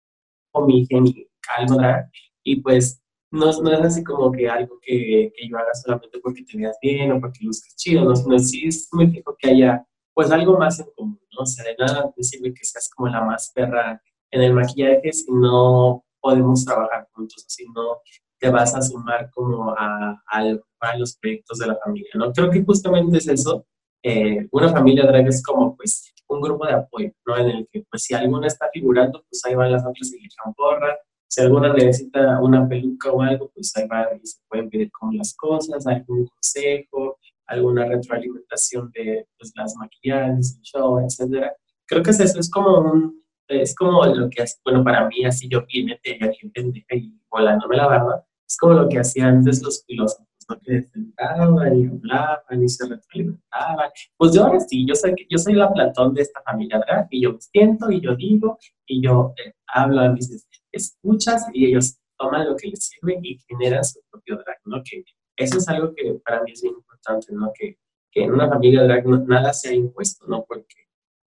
o 0.52 0.66
mi 0.66 0.80
hija, 0.80 1.00
mi 1.00 1.28
algo 1.56 1.74
drag, 1.76 2.10
y 2.42 2.60
pues 2.62 3.02
no, 3.30 3.52
no 3.60 3.72
es 3.72 3.80
así 3.80 4.02
como 4.02 4.32
que 4.32 4.48
algo 4.48 4.78
que, 4.80 5.30
que 5.36 5.48
yo 5.48 5.58
haga 5.58 5.74
solamente 5.74 6.18
porque 6.20 6.44
te 6.44 6.56
veas 6.56 6.76
bien 6.80 7.12
o 7.12 7.20
porque 7.20 7.44
luzcas 7.44 7.76
chido, 7.76 8.04
no, 8.04 8.14
no 8.14 8.38
sí 8.38 8.66
es 8.66 8.88
muy 8.92 9.08
fijo 9.10 9.36
que 9.38 9.50
haya 9.50 9.86
pues 10.14 10.30
algo 10.30 10.56
más 10.56 10.78
en 10.78 10.86
común, 10.96 11.20
¿no? 11.32 11.42
O 11.42 11.46
sea, 11.46 11.64
de 11.64 11.74
nada 11.76 12.12
te 12.14 12.52
que 12.52 12.64
seas 12.64 12.88
como 12.94 13.08
la 13.08 13.24
más 13.24 13.50
perra 13.52 14.00
en 14.30 14.42
el 14.42 14.54
maquillaje 14.54 15.12
si 15.12 15.30
no 15.30 16.04
podemos 16.20 16.64
trabajar 16.64 17.08
juntos, 17.12 17.44
si 17.48 17.64
no 17.74 18.00
te 18.38 18.50
vas 18.50 18.74
a 18.74 18.82
sumar 18.82 19.30
como 19.32 19.70
a, 19.70 20.22
a, 20.26 20.58
a 20.80 20.98
los 20.98 21.16
proyectos 21.16 21.58
de 21.58 21.66
la 21.66 21.76
familia, 21.76 22.10
¿no? 22.14 22.32
Creo 22.32 22.50
que 22.50 22.62
justamente 22.62 23.18
es 23.18 23.28
eso. 23.28 23.66
Eh, 24.02 24.46
una 24.52 24.70
familia 24.70 25.06
drag 25.06 25.26
es 25.28 25.42
como, 25.42 25.76
pues, 25.76 26.12
un 26.28 26.40
grupo 26.40 26.66
de 26.66 26.74
apoyo, 26.74 27.10
¿no? 27.26 27.36
En 27.36 27.48
el 27.50 27.68
que, 27.72 27.84
pues, 27.90 28.02
si 28.02 28.14
alguna 28.14 28.46
está 28.46 28.68
figurando, 28.72 29.24
pues 29.28 29.44
ahí 29.44 29.54
van 29.54 29.72
las 29.72 29.82
otras 29.86 30.12
y 30.12 30.20
le 30.20 30.26
echan 30.26 30.54
porra. 30.54 30.96
Si 31.26 31.40
alguna 31.40 31.72
necesita 31.72 32.40
una 32.40 32.68
peluca 32.68 33.10
o 33.10 33.20
algo, 33.22 33.50
pues 33.54 33.74
ahí 33.76 33.88
va 33.88 34.06
y 34.22 34.26
se 34.26 34.38
pueden 34.48 34.68
pedir 34.70 34.90
como 34.92 35.12
las 35.12 35.34
cosas, 35.34 35.86
algún 35.86 36.26
consejo, 36.26 37.18
alguna 37.46 37.86
retroalimentación 37.86 38.90
de 38.92 39.26
pues, 39.38 39.52
las 39.56 39.74
maquillajes, 39.76 40.56
el 40.56 40.62
show, 40.62 40.98
etcétera. 41.00 41.52
Creo 41.86 42.02
que 42.02 42.10
es 42.10 42.20
eso, 42.20 42.38
es 42.38 42.50
como 42.50 42.78
un, 42.78 43.23
es 43.48 43.74
como 43.74 44.04
lo 44.04 44.28
que 44.30 44.44
bueno, 44.64 44.84
para 44.84 45.06
mí, 45.08 45.24
así 45.24 45.48
yo 45.48 45.64
bien 45.66 45.98
bien 46.02 46.52
pendeja 46.52 46.94
y 46.94 47.18
volándome 47.30 47.76
la 47.76 47.86
barba, 47.86 48.24
es 48.46 48.56
como 48.56 48.74
lo 48.74 48.88
que 48.88 48.98
hacían 48.98 49.38
antes 49.38 49.62
los 49.62 49.84
filósofos, 49.84 50.26
¿no? 50.48 50.60
Que 50.60 50.82
se 50.82 50.88
sentaban 50.90 51.78
y 51.78 51.86
hablaban 51.86 52.62
y 52.62 52.68
se 52.68 52.86
retroalimentaban. 52.86 53.90
Pues 54.16 54.34
yo 54.34 54.44
ahora 54.44 54.60
sí, 54.60 54.86
yo 54.86 54.94
soy, 54.94 55.14
yo 55.28 55.38
soy 55.38 55.54
la 55.54 55.72
Platón 55.72 56.14
de 56.14 56.22
esta 56.22 56.42
familia 56.42 56.78
drag 56.86 57.08
y 57.10 57.22
yo 57.22 57.36
siento 57.40 57.90
y 57.90 58.00
yo 58.00 58.14
digo 58.14 58.58
y 58.86 59.02
yo 59.02 59.34
eh, 59.44 59.54
hablo 59.66 60.00
a 60.00 60.08
mis 60.10 60.46
escuchas 60.72 61.46
y 61.52 61.66
ellos 61.66 61.98
toman 62.18 62.46
lo 62.46 62.56
que 62.56 62.68
les 62.68 62.86
sirve 62.86 63.18
y 63.22 63.38
generan 63.48 63.84
su 63.84 64.00
propio 64.10 64.36
drag, 64.36 64.58
¿no? 64.64 64.82
Que 64.84 65.04
eso 65.36 65.58
es 65.58 65.68
algo 65.68 65.94
que 65.94 66.14
para 66.24 66.42
mí 66.42 66.52
es 66.52 66.62
bien 66.62 66.74
importante, 66.74 67.32
¿no? 67.32 67.50
Que, 67.54 67.78
que 68.10 68.24
en 68.24 68.32
una 68.32 68.48
familia 68.48 68.84
drag 68.84 69.06
no, 69.06 69.18
nada 69.18 69.52
sea 69.52 69.72
impuesto, 69.72 70.26
¿no? 70.26 70.44
Porque 70.46 70.83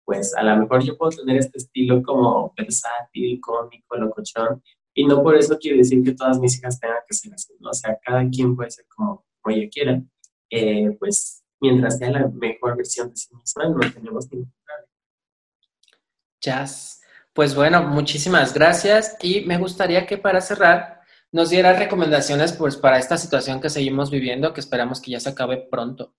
pues 0.08 0.34
a 0.34 0.42
lo 0.42 0.56
mejor 0.56 0.82
yo 0.82 0.96
puedo 0.96 1.10
tener 1.10 1.36
este 1.36 1.58
estilo 1.58 2.02
como 2.02 2.54
versátil, 2.56 3.38
cómico, 3.42 3.94
locochón, 3.94 4.62
y 4.94 5.04
no 5.04 5.22
por 5.22 5.36
eso 5.36 5.58
quiere 5.58 5.76
decir 5.76 6.02
que 6.02 6.14
todas 6.14 6.40
mis 6.40 6.56
hijas 6.56 6.80
tengan 6.80 7.00
que 7.06 7.14
ser 7.14 7.34
así, 7.34 7.52
¿no? 7.60 7.68
O 7.68 7.74
sea, 7.74 7.98
cada 8.02 8.26
quien 8.30 8.56
puede 8.56 8.70
ser 8.70 8.86
como, 8.88 9.26
como 9.42 9.54
ella 9.54 9.68
quiera, 9.70 10.02
eh, 10.48 10.96
pues 10.98 11.44
mientras 11.60 11.98
sea 11.98 12.10
la 12.10 12.26
mejor 12.26 12.74
versión 12.78 13.10
de 13.10 13.16
sí 13.16 13.34
misma, 13.36 13.68
no 13.68 13.80
tenemos 13.80 14.32
ningún 14.32 14.50
problema. 14.64 14.88
Jazz. 16.40 17.02
Pues 17.34 17.54
bueno, 17.54 17.82
muchísimas 17.82 18.54
gracias 18.54 19.14
y 19.22 19.42
me 19.42 19.58
gustaría 19.58 20.06
que 20.06 20.16
para 20.16 20.40
cerrar 20.40 21.02
nos 21.32 21.50
dieras 21.50 21.78
recomendaciones 21.78 22.54
pues 22.54 22.78
para 22.78 22.98
esta 22.98 23.18
situación 23.18 23.60
que 23.60 23.68
seguimos 23.68 24.10
viviendo, 24.10 24.54
que 24.54 24.60
esperamos 24.60 25.02
que 25.02 25.10
ya 25.10 25.20
se 25.20 25.28
acabe 25.28 25.68
pronto. 25.70 26.14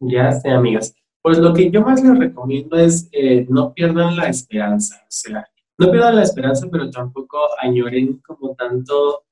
Ya 0.00 0.32
sé, 0.32 0.50
amigas. 0.50 0.92
Pues 1.24 1.38
lo 1.38 1.54
que 1.54 1.70
yo 1.70 1.80
más 1.80 2.02
les 2.04 2.18
recomiendo 2.18 2.76
es 2.76 3.08
eh, 3.10 3.46
no 3.48 3.72
pierdan 3.72 4.14
la 4.14 4.28
esperanza, 4.28 4.96
o 5.04 5.06
sea, 5.08 5.48
no 5.78 5.90
pierdan 5.90 6.16
la 6.16 6.22
esperanza, 6.22 6.68
pero 6.70 6.90
tampoco 6.90 7.38
añoren 7.62 8.18
como 8.18 8.54
tanto 8.54 9.24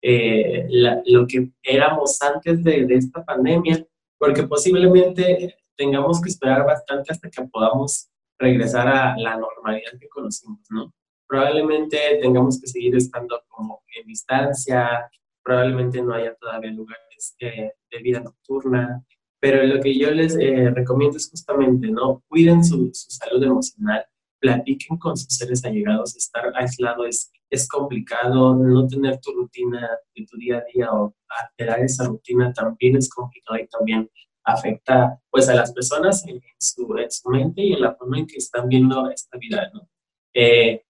eh, 0.00 0.68
lo 1.06 1.26
que 1.26 1.50
éramos 1.64 2.22
antes 2.22 2.62
de, 2.62 2.86
esta 2.90 3.24
pandemia, 3.24 3.84
porque 4.16 4.44
posiblemente 4.44 5.56
tengamos 5.76 6.20
que 6.20 6.28
esperar 6.28 6.64
bastante 6.64 7.12
hasta 7.12 7.28
que 7.28 7.42
podamos 7.42 8.08
regresar 8.38 8.86
a 8.86 9.16
la 9.16 9.36
normalidad 9.36 9.98
que 9.98 10.08
conocimos, 10.08 10.60
¿no? 10.70 10.94
Probablemente 11.26 11.98
tengamos 12.22 12.60
que 12.60 12.68
seguir 12.68 12.94
estando 12.94 13.42
como 13.48 13.82
en 14.00 14.06
distancia, 14.06 15.10
probablemente 15.42 16.00
no 16.00 16.14
haya 16.14 16.32
todavía 16.36 16.70
lugares 16.70 17.34
eh, 17.40 17.72
de 17.90 17.98
vida 17.98 18.20
nocturna, 18.20 19.04
pero 19.40 19.64
lo 19.64 19.80
que 19.80 19.98
yo 19.98 20.10
les 20.10 20.36
eh, 20.36 20.70
recomiendo 20.70 21.16
es 21.16 21.28
justamente, 21.30 21.90
¿no? 21.90 22.22
Cuiden 22.28 22.62
su, 22.62 22.90
su, 22.92 23.10
salud 23.10 23.42
emocional, 23.42 24.04
platiquen 24.38 24.98
con 24.98 25.16
sus 25.16 25.34
seres 25.34 25.64
allegados, 25.64 26.14
estar 26.14 26.52
aislado 26.54 27.06
es, 27.06 27.32
es 27.48 27.66
complicado, 27.66 28.54
no 28.54 28.86
tener 28.86 29.18
tu 29.20 29.32
rutina 29.32 29.88
de 30.14 30.26
tu 30.26 30.36
día 30.36 30.58
a 30.58 30.64
día 30.72 30.92
o 30.92 31.14
alterar 31.28 31.80
esa 31.80 32.06
rutina 32.06 32.52
también 32.52 32.96
es 32.96 33.08
complicado 33.08 33.58
y 33.58 33.66
también 33.66 34.10
afecta 34.44 35.18
pues 35.30 35.48
a 35.48 35.54
las 35.54 35.72
personas 35.72 36.26
en 36.26 36.40
su, 36.58 36.96
en 36.98 37.10
su 37.10 37.28
mente 37.30 37.62
y 37.62 37.72
en 37.72 37.80
la 37.80 37.94
forma 37.94 38.18
en 38.18 38.26
que 38.26 38.36
están 38.36 38.68
viendo 38.68 39.10
esta 39.10 39.38
vida, 39.38 39.70
¿no? 39.72 39.88
Eh, 40.34 40.82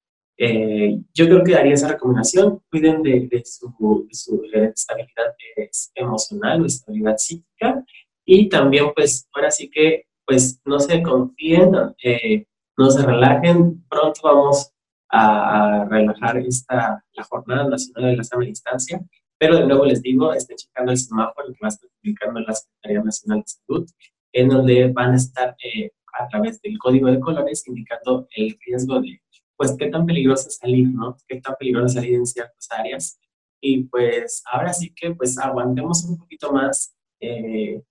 eh, 0.43 0.99
yo 1.13 1.27
creo 1.27 1.45
que 1.45 1.53
daría 1.53 1.75
esa 1.75 1.89
recomendación, 1.89 2.63
cuiden 2.71 3.03
de, 3.03 3.29
de 3.31 3.43
su, 3.45 3.75
su, 4.11 4.43
estabilidad 4.55 5.35
emocional 5.95 6.63
o 6.63 6.67
estabilidad 6.67 7.17
psíquica 7.19 7.80
y 8.33 8.49
también 8.49 8.93
pues 8.95 9.29
ahora 9.35 9.51
sí 9.51 9.69
que 9.69 10.05
pues 10.25 10.61
no 10.65 10.79
se 10.79 11.03
confíen, 11.03 11.73
eh, 12.01 12.47
no 12.77 12.89
se 12.89 13.05
relajen, 13.05 13.85
pronto 13.89 14.21
vamos 14.23 14.71
a, 15.09 15.85
relajar 15.91 16.39
esta, 16.39 17.05
la 17.13 17.25
Jornada 17.25 17.69
Nacional 17.69 18.13
de 18.13 18.17
la 18.19 18.23
Sana 18.23 18.45
Distancia, 18.45 19.01
pero 19.37 19.57
de 19.57 19.67
nuevo 19.67 19.85
les 19.85 20.01
digo, 20.01 20.33
estén 20.33 20.57
checando 20.57 20.93
el 20.93 20.99
semáforo 20.99 21.49
que 21.49 21.59
va 21.61 21.67
a 21.67 21.71
estar 21.71 21.91
publicando 22.01 22.39
la 22.39 22.55
Secretaría 22.55 23.03
Nacional 23.03 23.41
de 23.41 23.49
Salud, 23.49 23.91
en 24.33 24.49
donde 24.49 24.93
van 24.93 25.13
a 25.15 25.17
estar 25.17 25.57
eh, 25.65 25.91
a 26.17 26.29
través 26.29 26.63
del 26.63 26.79
código 26.79 27.09
de 27.09 27.19
colores 27.19 27.67
indicando 27.67 28.29
el 28.37 28.57
riesgo 28.65 29.01
de 29.01 29.21
pues 29.57 29.75
qué 29.77 29.89
tan 29.89 30.07
peligroso 30.07 30.47
es 30.47 30.57
salir, 30.57 30.89
¿no? 30.89 31.17
Qué 31.27 31.41
tan 31.41 31.57
peligroso 31.59 31.95
salir 31.95 32.15
en 32.15 32.27
ciertas 32.27 32.69
áreas. 32.71 33.19
Y 33.61 33.83
pues 33.89 34.45
ahora 34.51 34.73
sí 34.73 34.95
que 34.95 35.17
pues 35.17 35.37
aguantemos 35.37 36.05
un 36.05 36.17
poquito 36.17 36.53
más, 36.53 36.95
eh, 37.21 37.83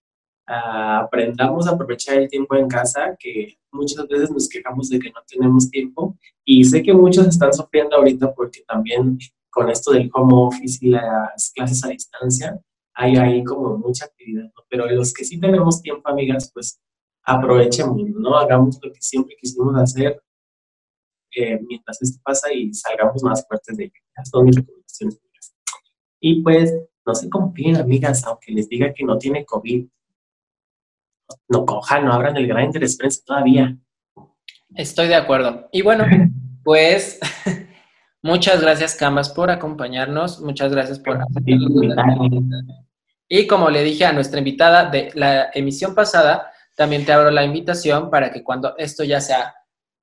aprendamos 0.50 1.68
a 1.68 1.72
aprovechar 1.72 2.18
el 2.18 2.28
tiempo 2.28 2.56
en 2.56 2.68
casa, 2.68 3.16
que 3.20 3.58
muchas 3.72 4.08
veces 4.08 4.32
nos 4.32 4.50
quejamos 4.50 4.90
de 4.90 5.00
que 5.00 5.12
no 5.12 5.22
tenemos 5.28 5.70
tiempo. 5.70 6.18
Y 6.44 6.64
sé 6.64 6.82
que 6.82 6.94
muchos 6.94 7.28
están 7.28 7.54
sufriendo 7.54 7.96
ahorita 7.96 8.34
porque 8.34 8.64
también 8.68 9.20
con 9.52 9.70
esto 9.70 9.92
del 9.92 10.10
home 10.14 10.34
office 10.34 10.80
y 10.82 10.90
las 10.90 11.52
clases 11.56 11.84
a 11.84 11.90
distancia, 11.90 12.60
hay 12.96 13.16
ahí 13.16 13.44
como 13.44 13.78
mucha 13.78 14.06
actividad, 14.06 14.44
¿no? 14.44 14.64
Pero 14.70 14.90
los 14.90 15.14
que 15.14 15.24
sí 15.24 15.40
tenemos 15.40 15.82
tiempo, 15.82 16.10
amigas, 16.10 16.52
pues 16.54 16.82
aprovechemos, 17.24 18.02
¿no? 18.10 18.38
Hagamos 18.38 18.80
lo 18.82 18.92
que 18.92 19.02
siempre 19.02 19.36
quisimos 19.40 19.76
hacer, 19.76 20.22
eh, 21.36 21.60
mientras 21.68 22.02
esto 22.02 22.20
pasa 22.24 22.52
y 22.52 22.74
salgamos 22.74 23.24
más 23.24 23.48
fuertes 23.48 23.78
de 23.78 23.86
ello. 23.86 23.94
son 24.30 24.46
mis 24.46 24.56
recomendaciones. 24.56 25.22
Y 26.20 26.42
pues, 26.42 26.74
no 27.06 27.16
se 27.16 27.30
confíen, 27.30 27.78
amigas, 27.78 28.24
aunque 28.26 28.52
les 28.52 28.68
diga 28.68 28.94
que 28.94 29.04
no 29.04 29.18
tiene 29.18 29.46
COVID. 29.46 29.88
No 31.48 31.66
cojan, 31.66 32.06
no 32.06 32.14
abran 32.14 32.38
el 32.38 32.48
gran 32.48 32.66
interés 32.66 32.98
todavía. 33.26 33.78
Estoy 34.76 35.08
de 35.08 35.16
acuerdo. 35.16 35.70
Y 35.72 35.82
bueno, 35.82 36.06
pues 36.64 37.20
muchas 38.22 38.62
gracias, 38.62 38.96
Camas, 38.96 39.30
por 39.30 39.50
acompañarnos. 39.50 40.42
Muchas 40.42 40.72
gracias 40.72 41.00
por 41.00 41.20
Y 43.28 43.48
como 43.48 43.70
le 43.70 43.84
dije 43.84 44.06
a 44.06 44.14
nuestra 44.14 44.40
invitada 44.40 44.90
de 44.90 45.12
la 45.16 45.50
emisión 45.54 45.96
pasada, 45.96 46.52
también 46.76 47.06
te 47.06 47.12
abro 47.12 47.32
la 47.32 47.44
invitación 47.44 48.10
para 48.10 48.32
que 48.32 48.44
cuando 48.44 48.76
esto 48.78 49.04
ya 49.04 49.22
sea 49.22 49.54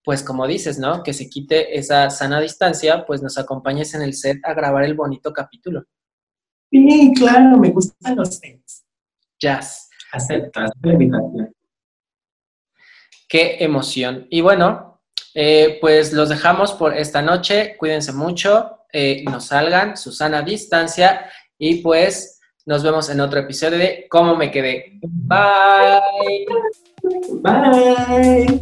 pues 0.06 0.22
como 0.22 0.46
dices, 0.46 0.78
¿no? 0.78 1.02
Que 1.02 1.12
se 1.12 1.28
quite 1.28 1.76
esa 1.76 2.10
sana 2.10 2.40
distancia, 2.40 3.04
pues 3.04 3.22
nos 3.22 3.38
acompañes 3.38 3.92
en 3.92 4.02
el 4.02 4.14
set 4.14 4.38
a 4.44 4.54
grabar 4.54 4.84
el 4.84 4.94
bonito 4.94 5.32
capítulo. 5.32 5.82
Sí, 6.70 7.12
claro, 7.16 7.58
me 7.58 7.70
gustan 7.70 8.14
los 8.14 8.36
sets. 8.36 8.84
Jazz. 9.36 9.85
Aceptas. 10.12 10.70
Qué 13.28 13.56
emoción. 13.60 14.26
Y 14.30 14.40
bueno, 14.40 15.00
eh, 15.34 15.78
pues 15.80 16.12
los 16.12 16.28
dejamos 16.28 16.72
por 16.72 16.96
esta 16.96 17.22
noche. 17.22 17.76
Cuídense 17.78 18.12
mucho, 18.12 18.86
eh, 18.92 19.22
no 19.24 19.40
salgan, 19.40 19.96
su 19.96 20.12
sana 20.12 20.42
distancia 20.42 21.30
y 21.58 21.82
pues 21.82 22.40
nos 22.64 22.82
vemos 22.82 23.08
en 23.10 23.20
otro 23.20 23.40
episodio 23.40 23.78
de 23.78 24.06
Cómo 24.08 24.34
me 24.36 24.50
quedé. 24.50 24.98
Bye. 25.02 26.46
Bye. 27.42 28.60